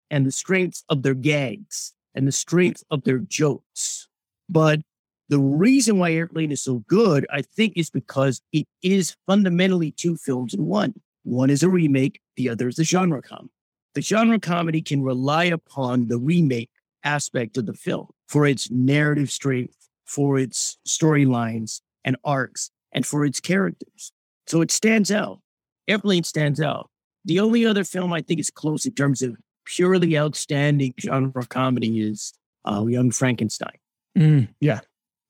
[0.09, 4.07] and the strength of their gags and the strength of their jokes.
[4.49, 4.81] But
[5.29, 10.17] the reason why Airplane is so good, I think, is because it is fundamentally two
[10.17, 10.93] films in one.
[11.23, 13.53] One is a remake, the other is a genre comedy.
[13.95, 16.69] The genre comedy can rely upon the remake
[17.03, 23.23] aspect of the film for its narrative strength, for its storylines and arcs, and for
[23.23, 24.11] its characters.
[24.47, 25.39] So it stands out.
[25.87, 26.90] Airplane stands out.
[27.25, 32.01] The only other film I think is close in terms of purely outstanding genre comedy
[32.01, 32.33] is
[32.65, 33.77] uh, Young Frankenstein.
[34.17, 34.79] Mm, yeah.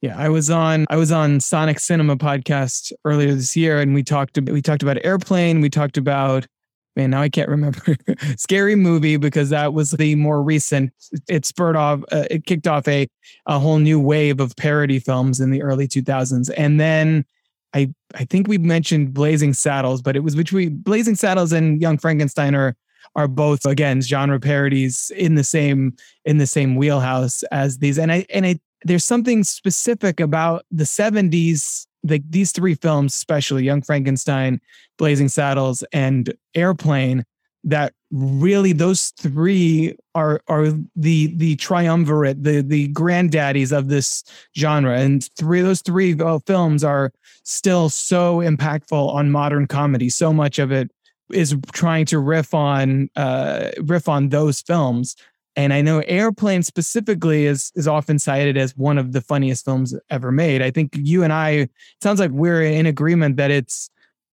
[0.01, 4.01] Yeah, I was on I was on Sonic Cinema podcast earlier this year, and we
[4.01, 5.61] talked we talked about Airplane.
[5.61, 6.47] We talked about
[6.95, 7.95] man, now I can't remember
[8.37, 10.91] Scary Movie because that was the more recent.
[11.29, 13.07] It spurred off, uh, it kicked off a
[13.45, 17.25] a whole new wave of parody films in the early 2000s, and then
[17.73, 21.97] I I think we mentioned Blazing Saddles, but it was between Blazing Saddles and Young
[21.97, 22.75] Frankenstein are
[23.15, 27.97] are both again genre parodies in the same in the same wheelhouse as these.
[27.97, 33.63] And i and i there's something specific about the 70s like these three films especially
[33.63, 34.59] young frankenstein
[34.97, 37.23] blazing saddles and airplane
[37.63, 44.23] that really those three are are the the triumvirate the the granddaddies of this
[44.57, 47.11] genre and three those three uh, films are
[47.43, 50.91] still so impactful on modern comedy so much of it
[51.33, 55.15] is trying to riff on uh, riff on those films.
[55.55, 59.95] And I know Airplane specifically is is often cited as one of the funniest films
[60.09, 60.61] ever made.
[60.61, 61.69] I think you and I
[62.01, 63.89] sounds like we're in agreement that it's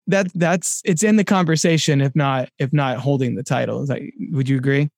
[0.08, 3.84] that that's it's in the conversation, if not if not holding the title.
[3.84, 4.90] Is that, would you agree?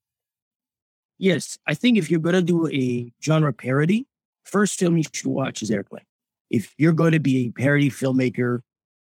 [1.17, 4.07] Yes, I think if you're going to do a genre parody,
[4.43, 6.03] first film you should watch is Airplane.
[6.49, 8.59] If you're going to be a parody filmmaker,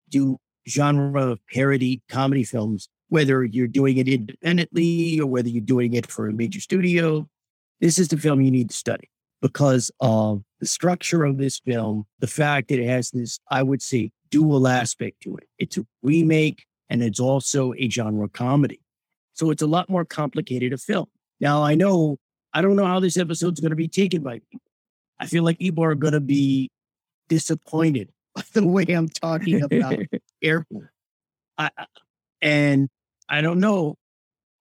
[0.10, 6.08] do genre parody comedy films, whether you're doing it independently or whether you're doing it
[6.08, 7.28] for a major studio.
[7.80, 9.10] This is the film you need to study
[9.42, 13.82] because of the structure of this film, the fact that it has this, I would
[13.82, 15.48] say, dual aspect to it.
[15.58, 18.82] It's a remake and it's also a genre comedy.
[19.34, 21.08] So it's a lot more complicated a film.
[21.40, 22.18] Now, I know,
[22.54, 24.66] I don't know how this episode's going to be taken by people.
[25.20, 26.70] I feel like people are going to be
[27.28, 29.98] disappointed by the way I'm talking about
[30.42, 30.90] airport.
[31.58, 31.72] I,
[32.42, 32.90] and
[33.28, 33.96] I don't know.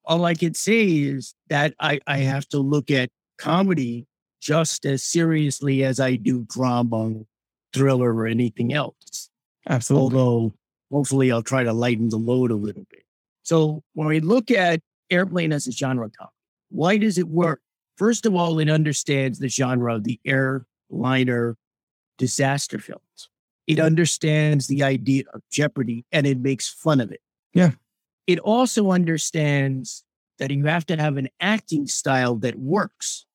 [0.04, 4.07] All I can say is that I, I have to look at comedy
[4.40, 7.22] just as seriously as I do drama,
[7.72, 9.30] thriller, or anything else.
[9.68, 10.18] Absolutely.
[10.18, 10.54] Although
[10.90, 13.02] hopefully I'll try to lighten the load a little bit.
[13.42, 16.32] So when we look at airplane as a genre comedy,
[16.70, 17.60] why does it work?
[17.96, 21.56] First of all, it understands the genre of the airliner
[22.16, 23.28] disaster films.
[23.66, 27.20] It understands the idea of jeopardy and it makes fun of it.
[27.52, 27.72] Yeah.
[28.26, 30.04] It also understands
[30.38, 33.26] that you have to have an acting style that works.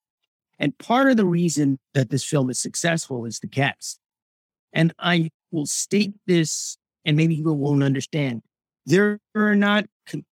[0.60, 4.00] And part of the reason that this film is successful is the cast.
[4.72, 8.42] And I will state this, and maybe people won't understand.
[8.86, 9.86] There are not,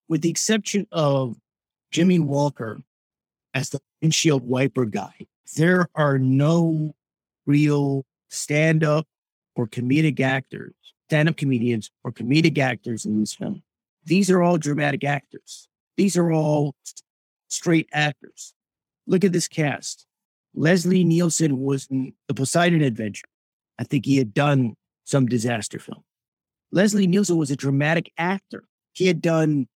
[0.09, 1.37] with the exception of
[1.91, 2.83] Jimmie Walker
[3.55, 6.95] as the windshield wiper guy, there are no
[7.47, 9.07] real stand up
[9.55, 10.75] or comedic actors,
[11.09, 13.63] stand up comedians or comedic actors in this film.
[14.05, 15.69] These are all dramatic actors.
[15.97, 16.75] These are all
[17.49, 18.54] straight actors.
[19.07, 20.07] Look at this cast.
[20.55, 23.27] Leslie Nielsen was in The Poseidon Adventure.
[23.79, 24.75] I think he had done
[25.05, 26.03] some disaster film.
[26.71, 28.65] Leslie Nielsen was a dramatic actor.
[28.93, 29.69] He had done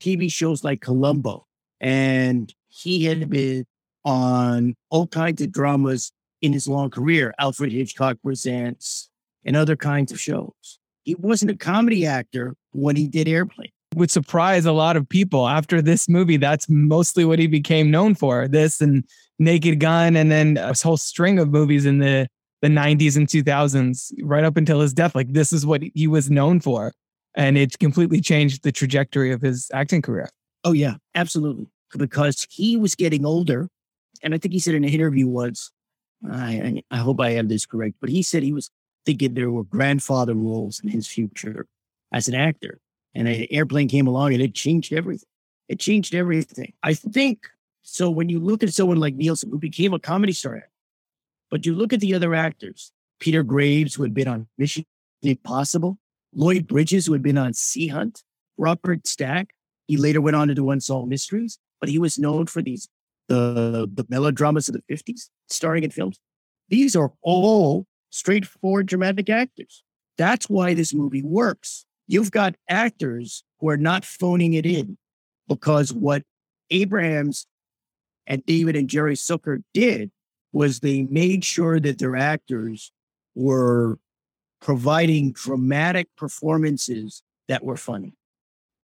[0.00, 1.46] TV shows like Columbo,
[1.80, 3.66] and he had been
[4.04, 6.12] on all kinds of dramas
[6.42, 7.34] in his long career.
[7.38, 9.10] Alfred Hitchcock Presents,
[9.46, 10.78] and other kinds of shows.
[11.04, 13.70] He wasn't a comedy actor when he did Airplane.
[13.96, 15.48] Would surprise a lot of people.
[15.48, 18.46] After this movie, that's mostly what he became known for.
[18.46, 19.04] This and
[19.38, 22.28] Naked Gun, and then a whole string of movies in the
[22.62, 25.14] the 90s and 2000s, right up until his death.
[25.14, 26.92] Like this is what he was known for,
[27.34, 30.28] and it completely changed the trajectory of his acting career.
[30.62, 31.66] Oh yeah, absolutely.
[31.96, 33.68] Because he was getting older,
[34.22, 35.70] and I think he said in an interview once,
[36.30, 38.70] I I hope I have this correct, but he said he was
[39.06, 41.66] thinking there were grandfather roles in his future
[42.12, 42.80] as an actor.
[43.16, 45.28] And an airplane came along and it changed everything.
[45.68, 46.74] It changed everything.
[46.82, 47.48] I think
[47.82, 48.10] so.
[48.10, 50.68] When you look at someone like Nielsen, who became a comedy star,
[51.50, 54.84] but you look at the other actors, Peter Graves, who had been on Mission
[55.22, 55.98] Impossible,
[56.34, 58.22] Lloyd Bridges, who had been on Sea Hunt,
[58.58, 59.54] Robert Stack.
[59.88, 62.86] He later went on to do Unsolved Mysteries, but he was known for these
[63.28, 66.20] the the melodramas of the 50s, starring in films.
[66.68, 69.82] These are all straightforward dramatic actors.
[70.18, 71.85] That's why this movie works.
[72.06, 74.96] You've got actors who are not phoning it in
[75.48, 76.22] because what
[76.70, 77.46] Abrahams
[78.26, 80.10] and David and Jerry Zucker did
[80.52, 82.92] was they made sure that their actors
[83.34, 83.98] were
[84.60, 88.14] providing dramatic performances that were funny.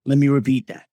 [0.05, 0.85] Let me repeat that.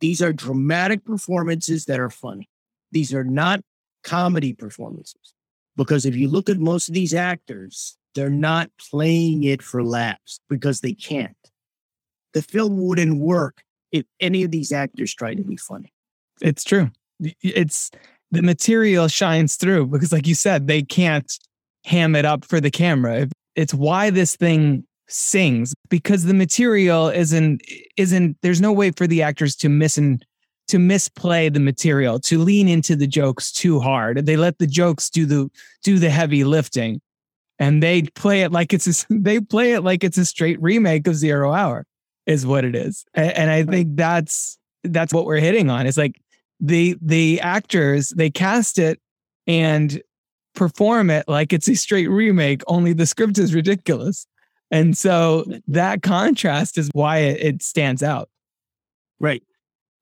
[0.00, 2.48] These are dramatic performances that are funny.
[2.92, 3.60] These are not
[4.04, 5.34] comedy performances.
[5.76, 10.40] Because if you look at most of these actors, they're not playing it for laughs
[10.48, 11.36] because they can't.
[12.34, 13.62] The film wouldn't work
[13.92, 15.92] if any of these actors tried to be funny.
[16.40, 16.90] It's true.
[17.42, 17.90] It's
[18.30, 21.32] the material shines through because, like you said, they can't
[21.84, 23.28] ham it up for the camera.
[23.56, 27.62] It's why this thing sings because the material isn't
[27.96, 30.24] isn't there's no way for the actors to miss and
[30.68, 35.08] to misplay the material to lean into the jokes too hard they let the jokes
[35.08, 35.50] do the
[35.82, 37.00] do the heavy lifting
[37.58, 41.06] and they play it like it's a, they play it like it's a straight remake
[41.06, 41.86] of zero hour
[42.28, 45.98] is what it is and, and i think that's that's what we're hitting on it's
[45.98, 46.20] like
[46.60, 49.00] the the actors they cast it
[49.48, 50.00] and
[50.54, 54.26] perform it like it's a straight remake only the script is ridiculous
[54.70, 58.28] and so that contrast is why it, it stands out.
[59.18, 59.42] Right.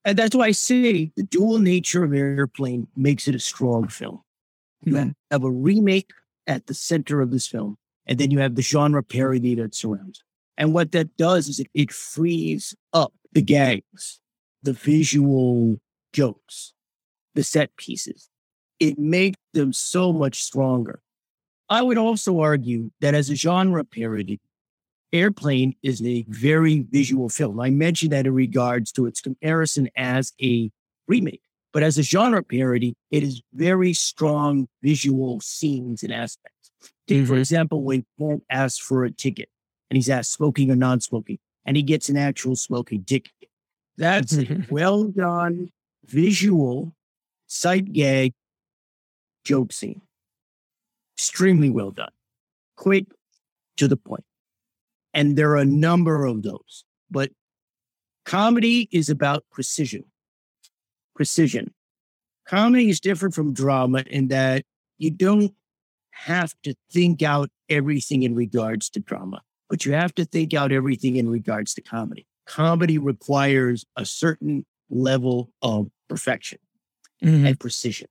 [0.05, 4.21] And that's why I say the dual nature of Airplane makes it a strong film.
[4.83, 5.09] You mm-hmm.
[5.31, 6.11] have a remake
[6.45, 10.23] at the center of this film, and then you have the genre parody that surrounds.
[10.57, 14.19] And what that does is it, it frees up the gags,
[14.63, 15.79] the visual
[16.13, 16.73] jokes,
[17.35, 18.29] the set pieces.
[18.79, 21.01] It makes them so much stronger.
[21.69, 24.39] I would also argue that as a genre parody,
[25.13, 27.59] Airplane is a very visual film.
[27.59, 30.69] I mentioned that in regards to its comparison as a
[31.07, 31.41] remake,
[31.71, 36.71] but as a genre parody, it is very strong visual scenes and aspects.
[37.07, 37.39] Take, for mm-hmm.
[37.39, 39.49] example, when Paul asks for a ticket
[39.89, 43.31] and he's asked smoking or non smoking, and he gets an actual smoking ticket.
[43.97, 45.71] That's a well done
[46.05, 46.93] visual
[47.47, 48.33] sight gag
[49.43, 50.01] joke scene.
[51.15, 52.11] Extremely well done.
[52.75, 53.05] Quick
[53.77, 54.23] to the point.
[55.13, 56.83] And there are a number of those.
[57.09, 57.31] But
[58.25, 60.03] comedy is about precision.
[61.15, 61.73] Precision.
[62.45, 64.63] Comedy is different from drama in that
[64.97, 65.53] you don't
[66.11, 70.71] have to think out everything in regards to drama, but you have to think out
[70.71, 72.25] everything in regards to comedy.
[72.45, 76.59] Comedy requires a certain level of perfection
[77.23, 77.45] mm-hmm.
[77.45, 78.07] and precision.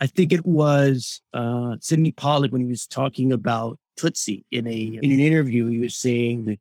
[0.00, 4.98] I think it was uh, Sydney Pollack when he was talking about Tootsie in a
[5.02, 5.68] in an interview.
[5.68, 6.58] He was saying that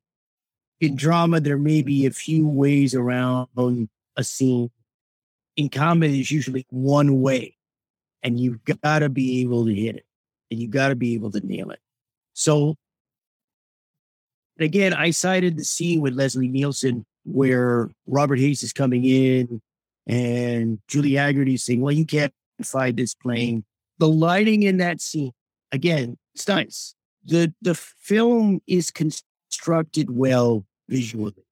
[0.82, 3.48] in drama there may be a few ways around
[4.18, 4.70] a scene.
[5.56, 7.56] In comedy, there's usually one way,
[8.24, 10.06] and you've got to be able to hit it,
[10.52, 11.80] and you've got to be able to nail it.
[12.34, 12.76] So,
[14.64, 19.62] again, I cited the scene with Leslie Nielsen where Robert Hays is coming in,
[20.07, 22.34] and Julie Hagerty is saying, "Well, you can't
[22.64, 23.64] find this plane."
[23.99, 25.32] The lighting in that scene,
[25.72, 26.95] again, it's nice
[27.26, 31.45] the the film is constructed well visually,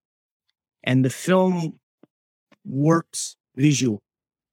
[0.83, 1.79] and the film
[2.65, 4.01] works visual.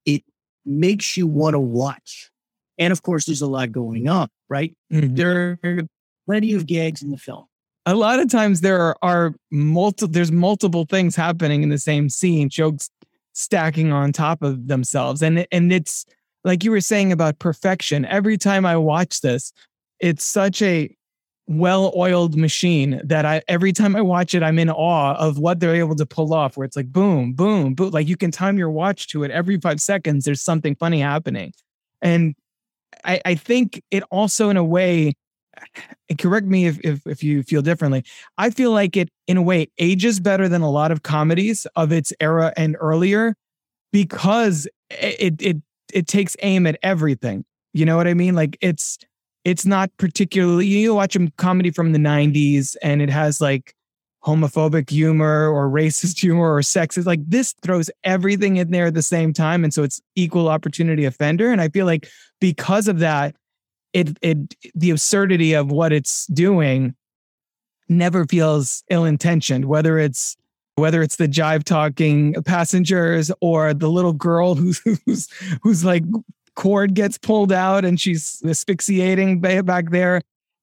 [0.04, 0.22] It
[0.64, 2.30] makes you want to watch,
[2.78, 4.28] and of course, there's a lot going on.
[4.48, 5.14] Right, mm-hmm.
[5.14, 5.82] there are
[6.26, 7.46] plenty of gags in the film.
[7.86, 10.12] A lot of times there are, are multiple.
[10.12, 12.48] There's multiple things happening in the same scene.
[12.48, 12.90] Jokes
[13.32, 16.06] stacking on top of themselves, and and it's
[16.44, 18.04] like you were saying about perfection.
[18.06, 19.52] Every time I watch this,
[20.00, 20.94] it's such a
[21.46, 25.74] well-oiled machine that I every time I watch it, I'm in awe of what they're
[25.74, 26.56] able to pull off.
[26.56, 27.90] Where it's like boom, boom, boom.
[27.90, 30.24] Like you can time your watch to it every five seconds.
[30.24, 31.52] There's something funny happening,
[32.00, 32.34] and
[33.04, 35.14] I, I think it also, in a way,
[36.18, 38.04] correct me if, if if you feel differently.
[38.38, 41.92] I feel like it in a way ages better than a lot of comedies of
[41.92, 43.36] its era and earlier
[43.92, 45.56] because it it
[45.92, 47.44] it takes aim at everything.
[47.72, 48.34] You know what I mean?
[48.34, 48.98] Like it's
[49.44, 53.74] it's not particularly you watch a comedy from the 90s and it has like
[54.24, 59.02] homophobic humor or racist humor or sexist like this throws everything in there at the
[59.02, 62.08] same time and so it's equal opportunity offender and i feel like
[62.40, 63.36] because of that
[63.94, 66.94] it it the absurdity of what it's doing
[67.88, 70.36] never feels ill-intentioned whether it's
[70.76, 75.28] whether it's the jive talking passengers or the little girl who's who's
[75.62, 76.04] who's like
[76.54, 80.20] cord gets pulled out and she's asphyxiating back there.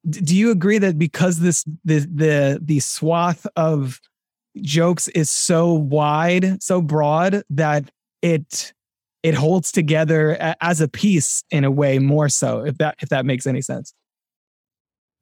[0.10, 4.02] Do you agree that because this the the the swath of
[4.58, 8.74] jokes is so wide, so broad that it
[9.24, 13.26] it holds together as a piece in a way more so if that if that
[13.26, 13.94] makes any sense.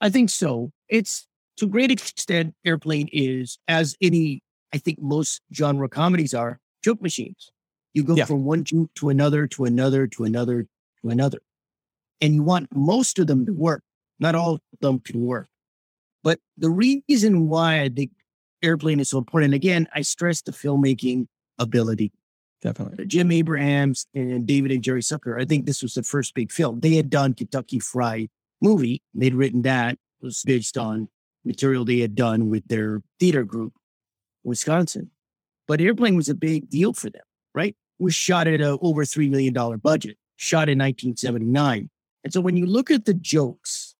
[0.01, 0.71] I think so.
[0.87, 1.27] It's
[1.57, 4.41] to a great extent Airplane is as any
[4.73, 7.51] I think most genre comedies are joke machines.
[7.93, 8.25] You go yeah.
[8.25, 10.67] from one joke to another, to another, to another,
[11.01, 11.39] to another.
[12.21, 13.83] And you want most of them to work.
[14.19, 15.47] Not all of them can work.
[16.23, 18.11] But the reason why I think
[18.61, 21.27] Airplane is so important, again, I stress the filmmaking
[21.57, 22.11] ability.
[22.61, 23.05] Definitely.
[23.05, 25.41] Jim Abrahams and David and Jerry Zucker.
[25.41, 26.81] I think this was the first big film.
[26.81, 28.29] They had done Kentucky Fried
[28.61, 29.01] movie.
[29.13, 29.93] They'd written that.
[29.93, 31.07] It was based on
[31.45, 33.73] material they had done with their theater group,
[34.43, 35.11] Wisconsin.
[35.67, 37.21] But Airplane was a big deal for them
[37.53, 37.75] right?
[37.99, 41.89] Was shot at a over $3 million budget, shot in 1979.
[42.23, 43.95] And so when you look at the jokes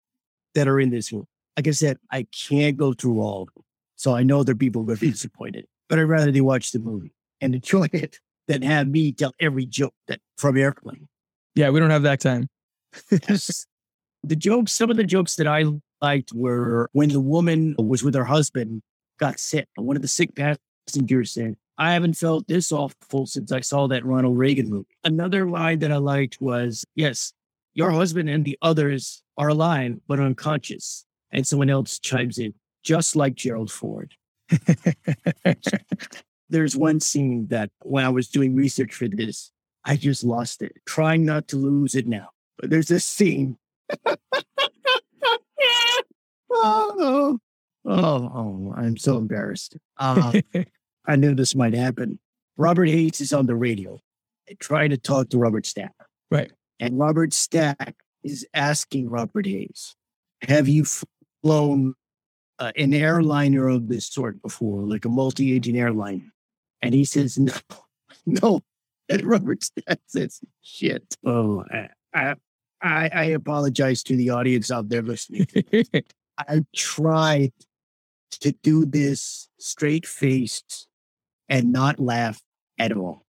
[0.54, 3.64] that are in this movie, like I said, I can't go through all of them.
[3.96, 6.72] So I know there are people going to be disappointed, but I'd rather they watch
[6.72, 8.18] the movie and enjoy it
[8.50, 11.06] than have me tell every joke that from Airplane.
[11.54, 12.48] Yeah, we don't have that time.
[13.10, 15.64] the jokes, some of the jokes that I
[16.02, 18.82] liked were when the woman was with her husband,
[19.20, 19.68] got sick.
[19.76, 23.86] And one of the sick passengers said, I haven't felt this awful since I saw
[23.86, 24.96] that Ronald Reagan movie.
[25.04, 27.32] Another line that I liked was, yes,
[27.74, 31.06] your husband and the others are alive, but unconscious.
[31.30, 34.14] And someone else chimes in, just like Gerald Ford.
[36.50, 39.52] There's one scene that when I was doing research for this,
[39.84, 42.28] I just lost it, trying not to lose it now.
[42.58, 43.56] But there's this scene.
[44.06, 44.18] oh,
[46.50, 47.38] oh,
[47.86, 49.76] oh, I'm so embarrassed.
[49.96, 50.32] Uh,
[51.06, 52.18] I knew this might happen.
[52.56, 53.98] Robert Hays is on the radio
[54.58, 55.92] trying to talk to Robert Stack.
[56.30, 56.52] Right.
[56.78, 59.94] And Robert Stack is asking Robert Hays,
[60.42, 60.84] Have you
[61.42, 61.94] flown
[62.58, 66.32] uh, an airliner of this sort before, like a multi agent airline?
[66.82, 67.52] And he says, No,
[68.26, 68.60] no.
[69.08, 71.16] And Robert Stack says, Shit.
[71.24, 71.64] Oh,
[72.14, 72.34] I,
[72.82, 75.46] I, I apologize to the audience out there listening.
[76.38, 77.52] I tried
[78.40, 80.86] to do this straight faced
[81.48, 82.40] and not laugh
[82.78, 83.26] at all.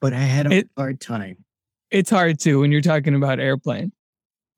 [0.00, 1.44] But I had a it, hard time.
[1.90, 3.92] It's hard too when you're talking about airplane.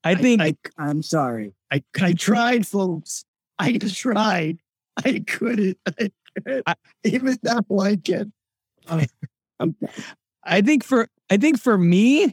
[0.03, 1.53] I, I think I, am sorry.
[1.71, 3.25] I I tried, folks.
[3.57, 4.59] I tried.
[4.97, 5.77] I couldn't.
[5.85, 6.18] I couldn't.
[6.67, 8.31] I, even now I can.
[8.87, 9.05] Uh,
[10.43, 12.31] I think for I think for me,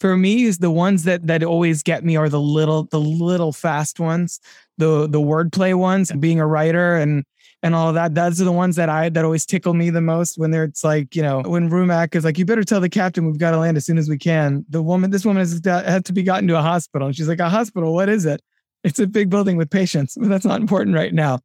[0.00, 3.52] for me is the ones that that always get me are the little the little
[3.52, 4.40] fast ones,
[4.78, 6.12] the the wordplay ones.
[6.12, 7.24] Being a writer and
[7.62, 8.14] and all of that.
[8.14, 11.16] Those are the ones that I that always tickle me the most when it's like,
[11.16, 13.76] you know, when Rumack is like, you better tell the captain we've got to land
[13.76, 14.64] as soon as we can.
[14.68, 17.08] The woman, this woman has had to be gotten to a hospital.
[17.08, 18.40] And she's like, a hospital, what is it?
[18.84, 21.40] It's a big building with patients, but that's not important right now.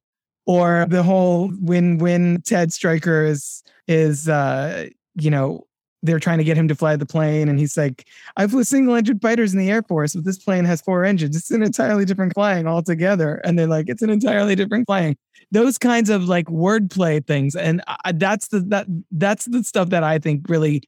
[0.45, 5.65] Or the whole when when Ted Stryker is is uh, you know,
[6.03, 8.93] they're trying to get him to fly the plane and he's like i flew single
[8.93, 11.35] engine fighters in the air force but this plane has four engines.
[11.35, 13.35] It's an entirely different flying altogether.
[13.45, 15.15] And they're like it's an entirely different flying.
[15.51, 20.03] Those kinds of like wordplay things and I, that's the that that's the stuff that
[20.03, 20.83] i think really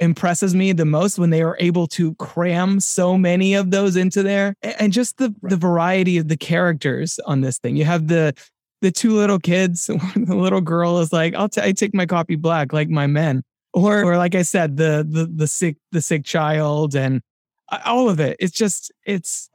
[0.00, 4.22] impresses me the most when they are able to cram so many of those into
[4.22, 4.54] there.
[4.62, 5.50] And just the right.
[5.50, 7.76] the variety of the characters on this thing.
[7.76, 8.34] You have the
[8.82, 12.36] the two little kids the little girl is like i'll t- I take my coffee
[12.36, 13.42] black like my men
[13.76, 17.20] or or like I said, the the the sick the sick child and
[17.68, 18.36] uh, all of it.
[18.40, 19.50] It's just it's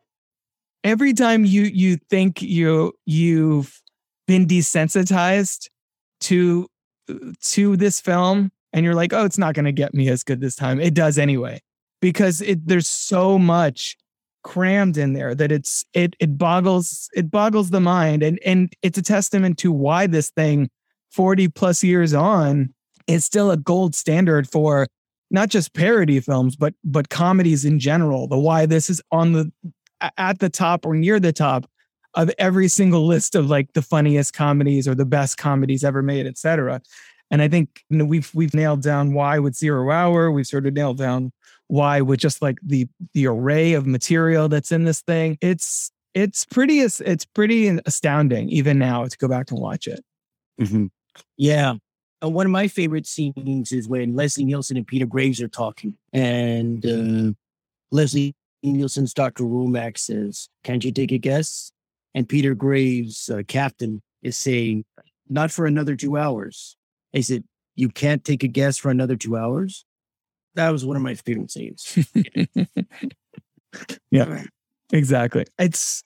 [0.84, 3.82] every time you you think you you've
[4.28, 5.70] been desensitized
[6.22, 6.68] to
[7.42, 10.40] to this film and you're like, oh, it's not going to get me as good
[10.40, 10.80] this time.
[10.80, 11.60] It does anyway
[12.00, 13.98] because it there's so much
[14.44, 18.98] crammed in there that it's it it boggles it boggles the mind and and it's
[18.98, 20.70] a testament to why this thing
[21.12, 22.74] 40 plus years on
[23.08, 24.88] is still a gold standard for
[25.32, 28.28] not just parody films, but but comedies in general.
[28.28, 29.52] The why this is on the
[30.18, 31.66] at the top or near the top
[32.14, 36.28] of every single list of like the funniest comedies or the best comedies ever made,
[36.28, 36.82] etc.
[37.32, 40.32] And I think you know, we've we've nailed down why with Zero Hour.
[40.32, 41.32] We've sort of nailed down
[41.72, 45.38] why with just like the the array of material that's in this thing.
[45.40, 50.04] It's it's pretty it's pretty astounding even now to go back and watch it.
[50.60, 50.88] Mm-hmm.
[51.38, 51.76] Yeah.
[52.22, 55.96] Uh, one of my favorite scenes is when Leslie Nielsen and Peter Graves are talking,
[56.12, 57.32] and uh,
[57.90, 59.46] Leslie Nielsen's Dr.
[59.46, 61.72] Rumack says, Can't you take a guess?
[62.14, 64.84] And Peter Graves, uh, captain, is saying,
[65.30, 66.76] Not for another two hours.
[67.14, 67.46] He said,
[67.76, 69.86] You can't take a guess for another two hours?
[70.56, 71.98] That was one of my favorite scenes.
[74.12, 74.44] yeah,
[74.92, 75.46] exactly.
[75.58, 76.04] It's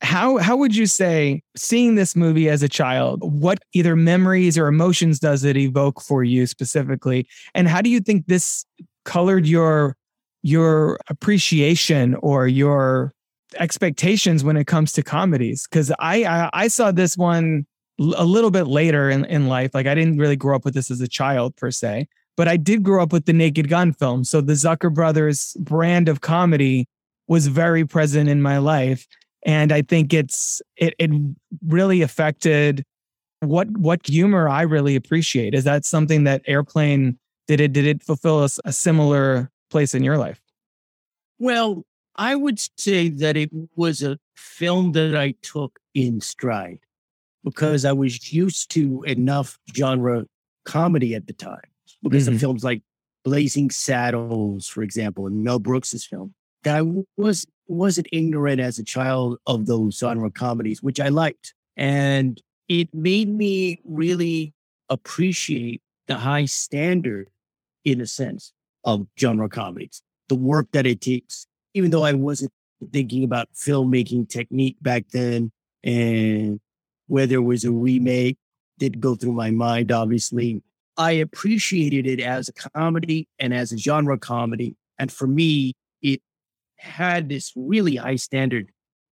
[0.00, 4.68] how how would you say seeing this movie as a child what either memories or
[4.68, 7.28] emotions does it evoke for you specifically?
[7.54, 8.64] And how do you think this
[9.04, 9.96] colored your
[10.42, 13.12] your appreciation or your
[13.58, 15.66] expectations when it comes to comedies?
[15.68, 17.66] Because I, I, I saw this one
[17.98, 19.74] a little bit later in, in life.
[19.74, 22.56] Like i didn't really grow up with this as a child per se but i
[22.56, 26.86] did grow up with the naked gun film so the zucker brothers brand of comedy
[27.28, 29.06] was very present in my life
[29.44, 31.10] and i think it's it, it
[31.66, 32.84] really affected
[33.40, 38.02] what what humor i really appreciate is that something that airplane did it did it
[38.02, 40.40] fulfill a, a similar place in your life?
[41.38, 41.84] Well,
[42.16, 46.80] I would say that it was a film that I took in stride
[47.44, 50.24] because I was used to enough genre
[50.64, 51.60] comedy at the time.
[52.08, 52.34] Because mm-hmm.
[52.34, 52.82] of films like
[53.24, 56.82] Blazing Saddles, for example, and Mel Brooks's film, that I
[57.16, 61.54] was wasn't ignorant as a child of those genre comedies, which I liked.
[61.76, 64.54] And it made me really
[64.88, 67.28] appreciate the high standard
[67.84, 68.52] in a sense
[68.84, 72.52] of genre comedies, the work that it takes, even though I wasn't
[72.92, 75.50] thinking about filmmaking technique back then
[75.82, 76.60] and
[77.06, 78.38] whether it was a remake
[78.78, 80.62] did go through my mind, obviously.
[80.96, 84.76] I appreciated it as a comedy and as a genre comedy.
[84.98, 86.20] And for me, it
[86.76, 88.70] had this really high standard.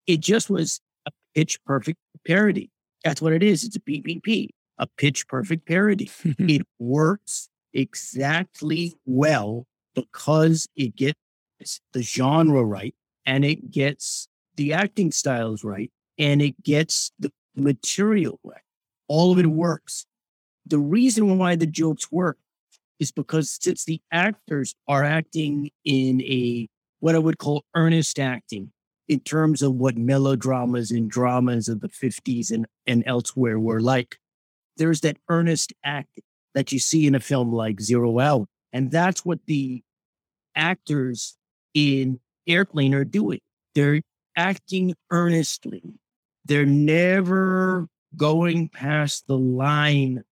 [0.07, 2.71] It just was a pitch perfect parody.
[3.05, 3.65] That's what it is.
[3.65, 4.49] It's a PPP,
[4.79, 6.11] a pitch perfect parody.
[6.25, 11.19] it works exactly well because it gets
[11.93, 12.95] the genre right
[13.27, 18.61] and it gets the acting styles right and it gets the material right.
[19.09, 20.07] All of it works.
[20.69, 22.39] The reason why the jokes work
[23.01, 26.69] is because since the actors are acting in a
[27.01, 28.73] what I would call earnest acting
[29.07, 34.19] in terms of what melodramas and dramas of the 50s and, and elsewhere were like,
[34.77, 38.47] there's that earnest acting that you see in a film like Zero Hour.
[38.73, 39.83] And that's what the
[40.55, 41.37] actors
[41.73, 43.41] in Airplane are doing.
[43.75, 44.01] They're
[44.37, 45.83] acting earnestly.
[46.45, 50.25] They're never going past the line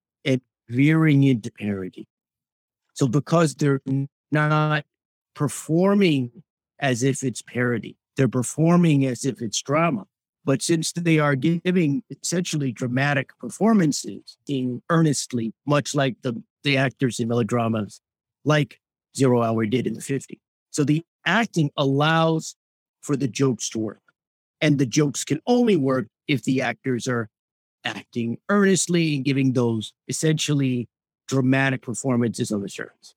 [0.69, 2.07] veering into parody.
[2.95, 3.81] So because they're
[4.33, 4.85] not
[5.35, 6.31] performing
[6.79, 10.07] as if it's parody, they're performing as if it's drama.
[10.45, 17.19] But since they are giving essentially dramatic performances, being earnestly, much like the, the actors
[17.19, 18.01] in melodramas,
[18.45, 18.81] like
[19.17, 20.39] Zero Hour did in the 50s.
[20.71, 22.55] So the acting allows
[23.03, 24.01] for the jokes to work.
[24.61, 27.29] And the jokes can only work if the actors are
[27.85, 30.89] acting earnestly and giving those essentially
[31.29, 33.15] dramatic performances on the surface.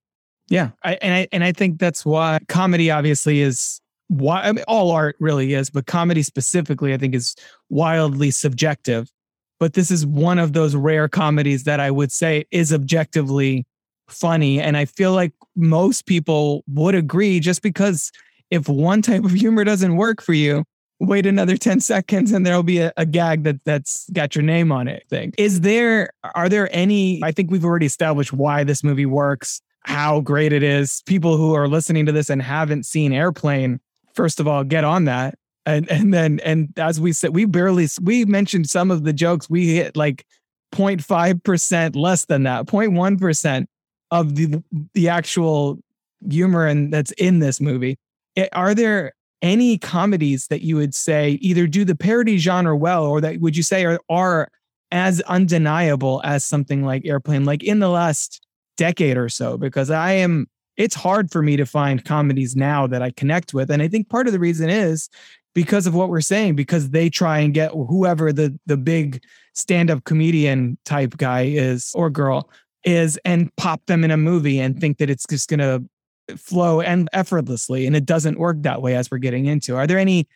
[0.50, 4.66] Yeah, I, and I and I think that's why comedy obviously is why I mean,
[4.68, 7.36] all art really is, but comedy specifically, I think is
[7.70, 9.12] wildly subjective.
[9.60, 13.66] But this is one of those rare comedies that I would say is objectively
[14.08, 14.60] funny.
[14.60, 18.12] And I feel like most people would agree just because
[18.50, 20.64] if one type of humor doesn't work for you,
[21.00, 24.72] wait another 10 seconds and there'll be a, a, gag that that's got your name
[24.72, 25.34] on it thing.
[25.38, 30.20] Is there are there any I think we've already established why this movie works, how
[30.20, 31.02] great it is.
[31.06, 33.80] People who are listening to this and haven't seen Airplane
[34.20, 35.36] first of all, get on that.
[35.66, 39.50] And and then and as we said, we barely we mentioned some of the jokes.
[39.50, 40.26] We hit like
[40.74, 43.66] 0.5% less than that, 0.1%
[44.12, 45.80] of the the actual
[46.30, 47.98] humor and that's in this movie.
[48.36, 53.06] Eh, are there any comedies that you would say either do the parody genre well
[53.06, 54.50] or that would you say are, are
[54.92, 60.12] as undeniable as something like airplane like in the last decade or so because i
[60.12, 60.48] am
[60.80, 63.70] it's hard for me to find comedies now that I connect with.
[63.70, 65.10] And I think part of the reason is
[65.54, 69.22] because of what we're saying, because they try and get whoever the the big
[69.54, 72.50] stand-up comedian type guy is or girl
[72.86, 75.82] is and pop them in a movie and think that it's just gonna
[76.38, 77.86] flow and effortlessly.
[77.86, 79.76] And it doesn't work that way as we're getting into.
[79.76, 80.28] Are there any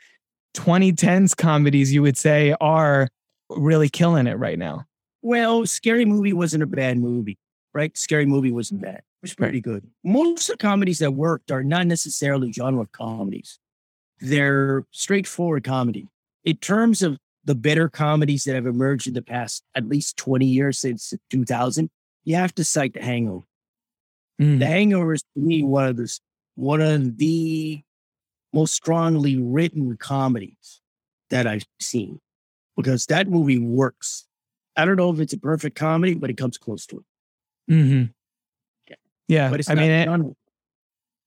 [0.56, 3.10] 2010s comedies you would say are
[3.50, 4.86] really killing it right now?
[5.22, 7.38] Well, Scary Movie wasn't a bad movie,
[7.74, 7.98] right?
[7.98, 8.86] Scary Movie wasn't mm.
[8.86, 8.98] bad.
[8.98, 9.88] It was pretty good.
[10.04, 13.58] Most of the comedies that worked are not necessarily genre comedies.
[14.20, 16.10] They're straightforward comedy.
[16.44, 20.46] In terms of the better comedies that have emerged in the past at least 20
[20.46, 21.90] years since 2000,
[22.24, 23.46] you have to cite The Hangover.
[24.42, 24.60] Mm.
[24.60, 26.20] The Hangover is to me one of the
[26.56, 27.82] one of the
[28.54, 30.82] most strongly written comedies
[31.30, 32.20] that I've seen
[32.78, 34.26] because that movie works.
[34.76, 37.74] I don't know if it's a perfect comedy, but it comes close to it.
[37.74, 38.04] Mm-hmm.
[38.90, 38.96] Yeah.
[39.28, 39.50] Yeah.
[39.50, 40.36] But it's I not mean, it,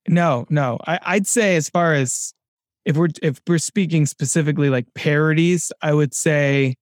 [0.08, 0.78] no, no.
[0.86, 2.32] I, I'd say as far as
[2.84, 6.76] if we're if we're speaking specifically like parodies, I would say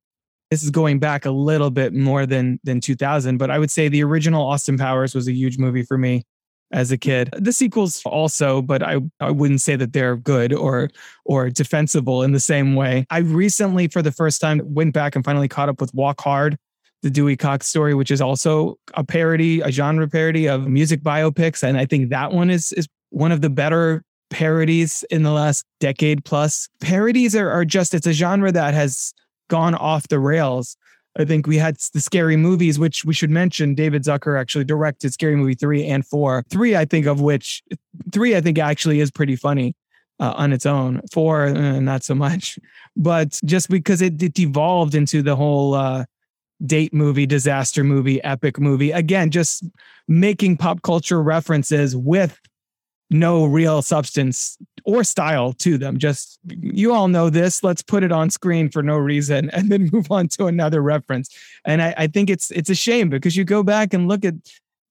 [0.54, 3.88] this is going back a little bit more than than 2000, but I would say
[3.88, 6.22] the original Austin Powers was a huge movie for me
[6.70, 7.28] as a kid.
[7.36, 10.90] The sequels also, but I I wouldn't say that they're good or
[11.24, 13.04] or defensible in the same way.
[13.10, 16.56] I recently for the first time went back and finally caught up with Walk Hard,
[17.02, 21.64] the Dewey Cox story, which is also a parody, a genre parody of music biopics
[21.64, 25.64] and I think that one is is one of the better parodies in the last
[25.80, 26.68] decade plus.
[26.80, 29.12] Parodies are, are just it's a genre that has
[29.48, 30.76] gone off the rails.
[31.16, 33.74] I think we had the scary movies, which we should mention.
[33.74, 36.44] David Zucker actually directed Scary Movie three and four.
[36.50, 37.62] Three, I think, of which
[38.12, 39.76] three, I think, actually is pretty funny
[40.18, 41.00] uh, on its own.
[41.12, 42.58] Four, uh, not so much.
[42.96, 46.04] But just because it, it evolved into the whole uh,
[46.66, 48.90] date movie, disaster movie, epic movie.
[48.90, 49.64] Again, just
[50.08, 52.38] making pop culture references with
[53.14, 55.98] no real substance or style to them.
[55.98, 57.62] Just you all know this.
[57.62, 61.30] Let's put it on screen for no reason and then move on to another reference.
[61.64, 64.34] And I, I think it's it's a shame because you go back and look at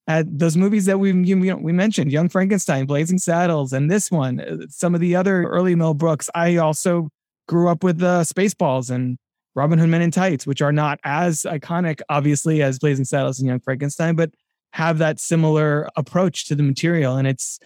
[0.08, 4.10] at those movies that we you know, we mentioned, Young Frankenstein, Blazing Saddles, and this
[4.10, 6.30] one, uh, some of the other early Mel Brooks.
[6.34, 7.10] I also
[7.48, 9.18] grew up with uh, Spaceballs and
[9.56, 13.48] Robin Hood Men in Tights, which are not as iconic, obviously, as Blazing Saddles and
[13.48, 14.32] Young Frankenstein, but
[14.74, 17.16] have that similar approach to the material.
[17.16, 17.60] And it's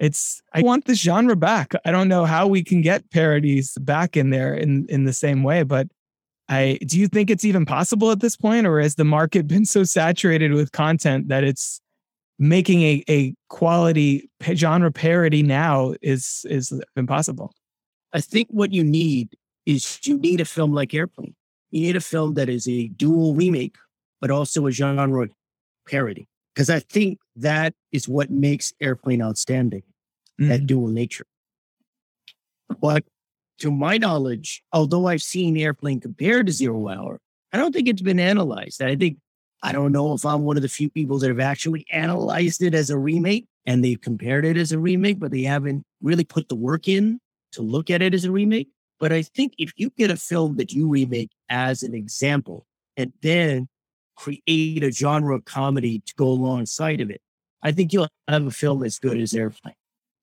[0.00, 1.74] it's I want this genre back.
[1.84, 5.42] I don't know how we can get parodies back in there in in the same
[5.42, 5.88] way, but
[6.48, 9.66] I do you think it's even possible at this point, or has the market been
[9.66, 11.80] so saturated with content that it's
[12.38, 17.52] making a, a quality genre parody now is is impossible?
[18.12, 19.36] I think what you need
[19.66, 21.34] is you need a film like Airplane.
[21.70, 23.76] You need a film that is a dual remake,
[24.20, 25.28] but also a genre
[25.86, 26.26] parody.
[26.54, 29.82] Because I think that is what makes Airplane outstanding,
[30.40, 30.48] mm.
[30.48, 31.26] that dual nature.
[32.80, 33.04] But
[33.58, 37.20] to my knowledge, although I've seen Airplane compared to Zero Hour,
[37.52, 38.80] I don't think it's been analyzed.
[38.82, 39.18] I think,
[39.62, 42.74] I don't know if I'm one of the few people that have actually analyzed it
[42.74, 46.48] as a remake and they've compared it as a remake, but they haven't really put
[46.48, 47.20] the work in
[47.52, 48.68] to look at it as a remake.
[48.98, 52.66] But I think if you get a film that you remake as an example
[52.96, 53.68] and then
[54.16, 57.20] create a genre of comedy to go alongside of it,
[57.62, 59.74] I think you'll have a film as good as Airplane.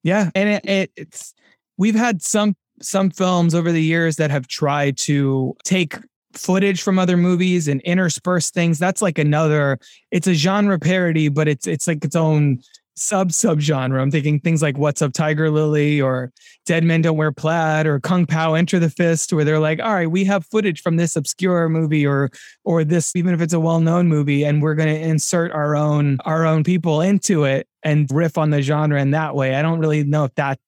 [0.04, 1.34] Yeah, and it, it, it's
[1.78, 5.95] we've had some some films over the years that have tried to take
[6.34, 8.80] footage from other movies and intersperse things.
[8.80, 9.80] That's like another.
[10.12, 12.62] It's a genre parody, but it's it's like its own
[12.98, 14.02] sub sub genre.
[14.02, 16.32] I'm thinking things like What's Up Tiger Lily or
[16.66, 19.93] Dead Men Don't Wear Plaid or Kung Pao Enter the Fist, where they're like, all
[19.93, 22.30] right, we have footage from this obscure movie or
[22.66, 26.45] or this, even if it's a well-known movie, and we're gonna insert our own our
[26.45, 29.56] own people into it and riff on the genre in that way.
[29.56, 30.60] I don't really know if that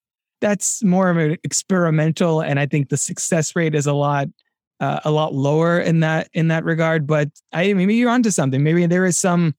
[0.41, 4.27] that's more of an experimental, and I think the success rate is a lot
[4.79, 7.07] uh, a lot lower in that in that regard.
[7.07, 8.63] But I maybe you're onto something.
[8.63, 9.55] Maybe there is some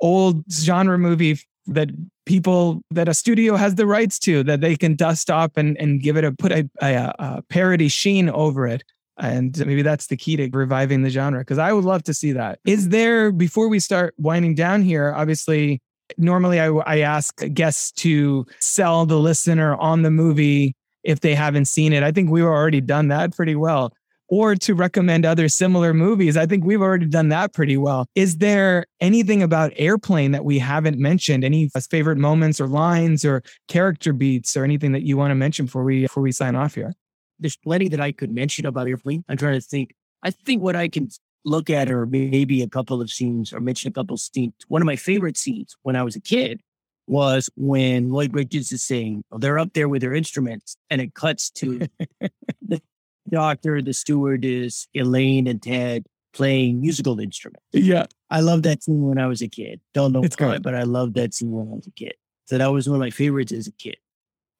[0.00, 1.90] old genre movie that
[2.26, 6.02] people that a studio has the rights to that they can dust up and and
[6.02, 8.84] give it a put a, a, a parody sheen over it.
[9.16, 12.32] And maybe that's the key to reviving the genre because i would love to see
[12.32, 12.58] that.
[12.64, 15.80] Is there before we start winding down here obviously
[16.18, 21.66] normally I, I ask guests to sell the listener on the movie if they haven't
[21.66, 22.02] seen it.
[22.02, 23.92] I think we've already done that pretty well
[24.34, 26.36] or to recommend other similar movies.
[26.36, 28.08] I think we've already done that pretty well.
[28.16, 31.44] Is there anything about Airplane that we haven't mentioned?
[31.44, 35.66] Any favorite moments or lines or character beats or anything that you want to mention
[35.66, 36.92] before we before we sign off here?
[37.38, 39.24] There's plenty that I could mention about Airplane.
[39.28, 39.94] I'm trying to think.
[40.24, 41.10] I think what I can
[41.44, 44.54] look at or maybe a couple of scenes or mention a couple of scenes.
[44.66, 46.60] One of my favorite scenes when I was a kid
[47.06, 51.14] was when Lloyd Bridges is saying, oh, they're up there with their instruments and it
[51.14, 51.86] cuts to
[52.62, 52.82] the
[53.30, 57.64] doctor, the steward is Elaine and Ted playing musical instruments.
[57.72, 58.06] Yeah.
[58.30, 59.80] I love that scene when I was a kid.
[59.94, 60.62] Don't know it's why, great.
[60.62, 62.14] but I love that scene when I was a kid.
[62.46, 63.96] So that was one of my favorites as a kid.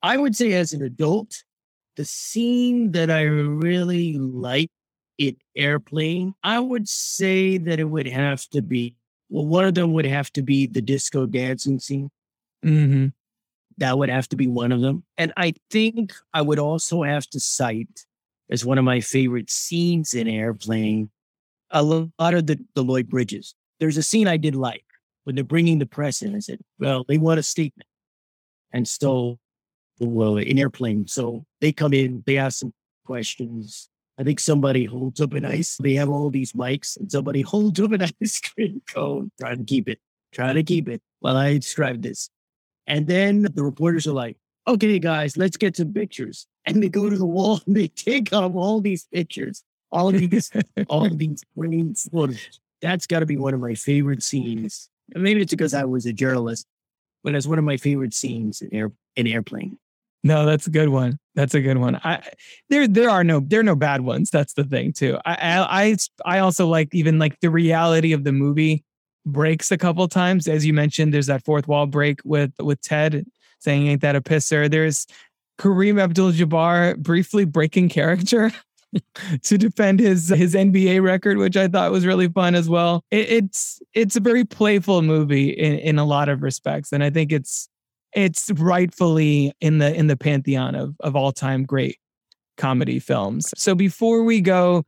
[0.02, 1.42] I would say as an adult,
[1.96, 4.70] the scene that I really like
[5.18, 8.94] in Airplane, I would say that it would have to be,
[9.28, 12.10] well, one of them would have to be the disco dancing scene.
[12.64, 13.08] Mm-hmm.
[13.78, 15.04] That would have to be one of them.
[15.18, 18.06] And I think I would also have to cite
[18.50, 21.10] as one of my favorite scenes in Airplane
[21.74, 23.54] a lot of the, the Lloyd Bridges.
[23.80, 24.84] There's a scene I did like
[25.24, 26.34] when they're bringing the press in.
[26.34, 27.88] I said, well, they want a statement.
[28.72, 29.38] And so,
[29.98, 31.06] well, in Airplane.
[31.08, 32.72] So they come in, they ask some
[33.04, 33.88] questions.
[34.18, 35.76] I think somebody holds up an ice.
[35.76, 39.30] They have all these mics, and somebody holds up an ice cream cone.
[39.40, 39.98] Try to keep it.
[40.32, 42.30] Try to keep it while I describe this.
[42.86, 44.36] And then the reporters are like,
[44.66, 46.46] okay, guys, let's get some pictures.
[46.66, 49.62] And they go to the wall and they take off all these pictures,
[49.92, 50.50] all of these,
[50.88, 52.08] all of these frames.
[52.80, 54.88] That's got to be one of my favorite scenes.
[55.14, 56.66] And maybe it's because I was a journalist,
[57.22, 59.78] but it's one of my favorite scenes in air in airplane.
[60.22, 61.18] No, that's a good one.
[61.34, 62.00] That's a good one.
[62.02, 62.22] I
[62.70, 64.30] there there are no there are no bad ones.
[64.30, 65.18] That's the thing too.
[65.26, 65.36] I
[65.68, 68.84] I I also like even like the reality of the movie
[69.26, 70.48] breaks a couple times.
[70.48, 73.26] As you mentioned, there's that fourth wall break with with Ted
[73.58, 75.06] saying "Ain't that a pisser?" There's
[75.58, 78.52] Kareem Abdul-Jabbar briefly breaking character
[79.42, 83.04] to defend his his NBA record, which I thought was really fun as well.
[83.10, 87.10] It, it's it's a very playful movie in in a lot of respects, and I
[87.10, 87.68] think it's
[88.12, 91.98] it's rightfully in the in the pantheon of of all time great
[92.56, 93.50] comedy films.
[93.56, 94.84] So before we go,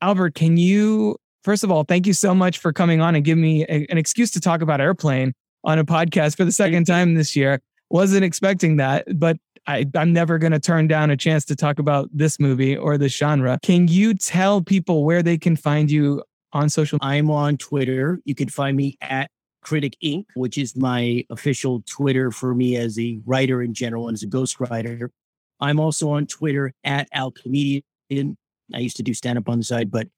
[0.00, 3.42] Albert, can you first of all thank you so much for coming on and giving
[3.42, 7.14] me a, an excuse to talk about Airplane on a podcast for the second time
[7.14, 7.60] this year.
[7.90, 9.38] Wasn't expecting that, but
[9.68, 12.96] I, am never going to turn down a chance to talk about this movie or
[12.96, 13.58] this genre.
[13.62, 16.22] Can you tell people where they can find you
[16.54, 16.98] on social?
[17.02, 18.18] I'm on Twitter.
[18.24, 19.30] You can find me at
[19.62, 24.14] Critic Inc., which is my official Twitter for me as a writer in general and
[24.14, 25.10] as a ghostwriter.
[25.60, 27.84] I'm also on Twitter at Al Comedian.
[28.10, 30.08] I used to do stand up on the side, but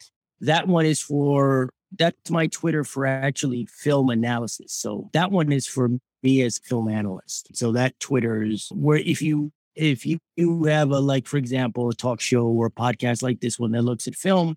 [0.43, 4.73] that one is for that's my Twitter for actually film analysis.
[4.73, 5.91] So that one is for
[6.23, 7.57] me as a film analyst.
[7.57, 11.89] So that Twitter is where if you if you, you have a like for example
[11.89, 14.57] a talk show or a podcast like this one that looks at film,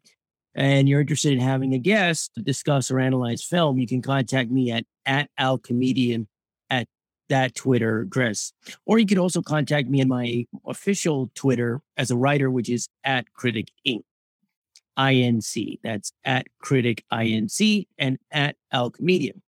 [0.55, 4.51] and you're interested in having a guest to discuss or analyze film, you can contact
[4.51, 6.27] me at, at Al Comedian
[6.69, 6.87] at
[7.29, 8.53] that Twitter address.
[8.85, 12.87] Or you can also contact me in my official Twitter as a writer, which is
[13.03, 14.01] at Critic Inc.
[14.97, 15.79] INC.
[15.83, 19.41] That's at Critic INC and at Al Comedian.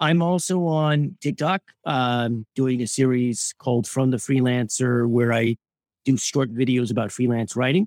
[0.00, 5.56] I'm also on TikTok, um, doing a series called From the Freelancer, where I
[6.06, 7.86] do short videos about freelance writing.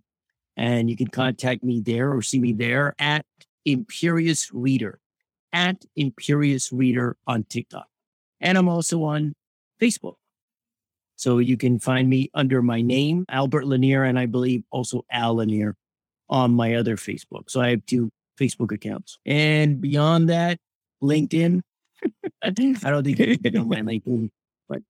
[0.55, 3.25] And you can contact me there or see me there at
[3.65, 4.99] Imperious Reader,
[5.51, 7.87] at Imperious Reader on TikTok.
[8.39, 9.33] And I'm also on
[9.81, 10.15] Facebook.
[11.15, 15.35] So you can find me under my name, Albert Lanier, and I believe also Al
[15.35, 15.75] Lanier
[16.29, 17.49] on my other Facebook.
[17.49, 19.17] So I have two Facebook accounts.
[19.25, 20.59] And beyond that,
[21.01, 21.61] LinkedIn.
[22.43, 24.29] I don't think you know my LinkedIn,
[24.67, 24.81] but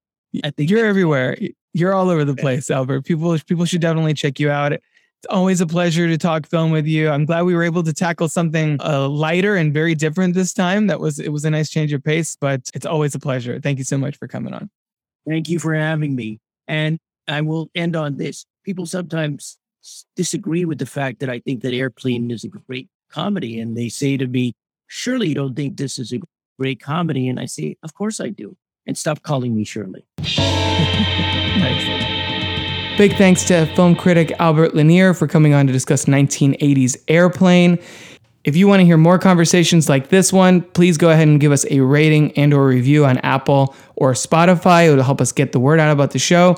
[0.43, 1.37] I think you're everywhere.
[1.73, 3.01] You're all over the place, Albert.
[3.05, 4.73] People people should definitely check you out.
[4.73, 7.09] It's always a pleasure to talk film with you.
[7.09, 10.87] I'm glad we were able to tackle something uh, lighter and very different this time.
[10.87, 13.59] That was it was a nice change of pace, but it's always a pleasure.
[13.59, 14.69] Thank you so much for coming on.
[15.27, 16.39] Thank you for having me.
[16.67, 18.45] And I will end on this.
[18.65, 19.57] People sometimes
[20.15, 23.89] disagree with the fact that I think that Airplane is a great comedy, and they
[23.89, 24.53] say to me,
[24.87, 26.19] "Surely you don't think this is a
[26.59, 30.05] great comedy?" And I say, "Of course I do." And stop calling me Shirley.
[32.95, 37.79] Big thanks to film critic Albert Lanier for coming on to discuss 1980s Airplane.
[38.43, 41.51] If you want to hear more conversations like this one, please go ahead and give
[41.51, 44.91] us a rating and or review on Apple or Spotify.
[44.91, 46.55] It'll help us get the word out about the show.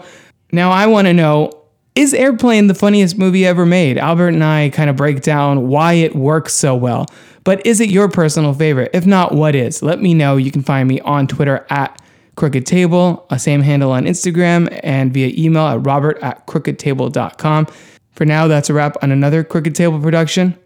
[0.51, 1.51] Now I want to know
[1.95, 3.97] is Airplane the funniest movie ever made?
[3.97, 7.05] Albert and I kind of break down why it works so well.
[7.43, 8.91] But is it your personal favorite?
[8.93, 9.81] If not, what is?
[9.81, 10.35] Let me know.
[10.35, 12.01] You can find me on Twitter at
[12.35, 17.67] Crooked Table, a same handle on Instagram, and via email at robert at crookedtable.com.
[18.11, 20.57] For now, that's a wrap on another Crooked Table production.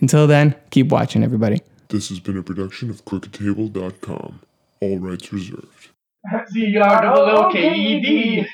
[0.00, 1.60] Until then, keep watching, everybody.
[1.88, 4.40] This has been a production of crookedtable.com.
[4.80, 5.88] All rights reserved.
[6.52, 8.46] C-R-O-O-K-E-D.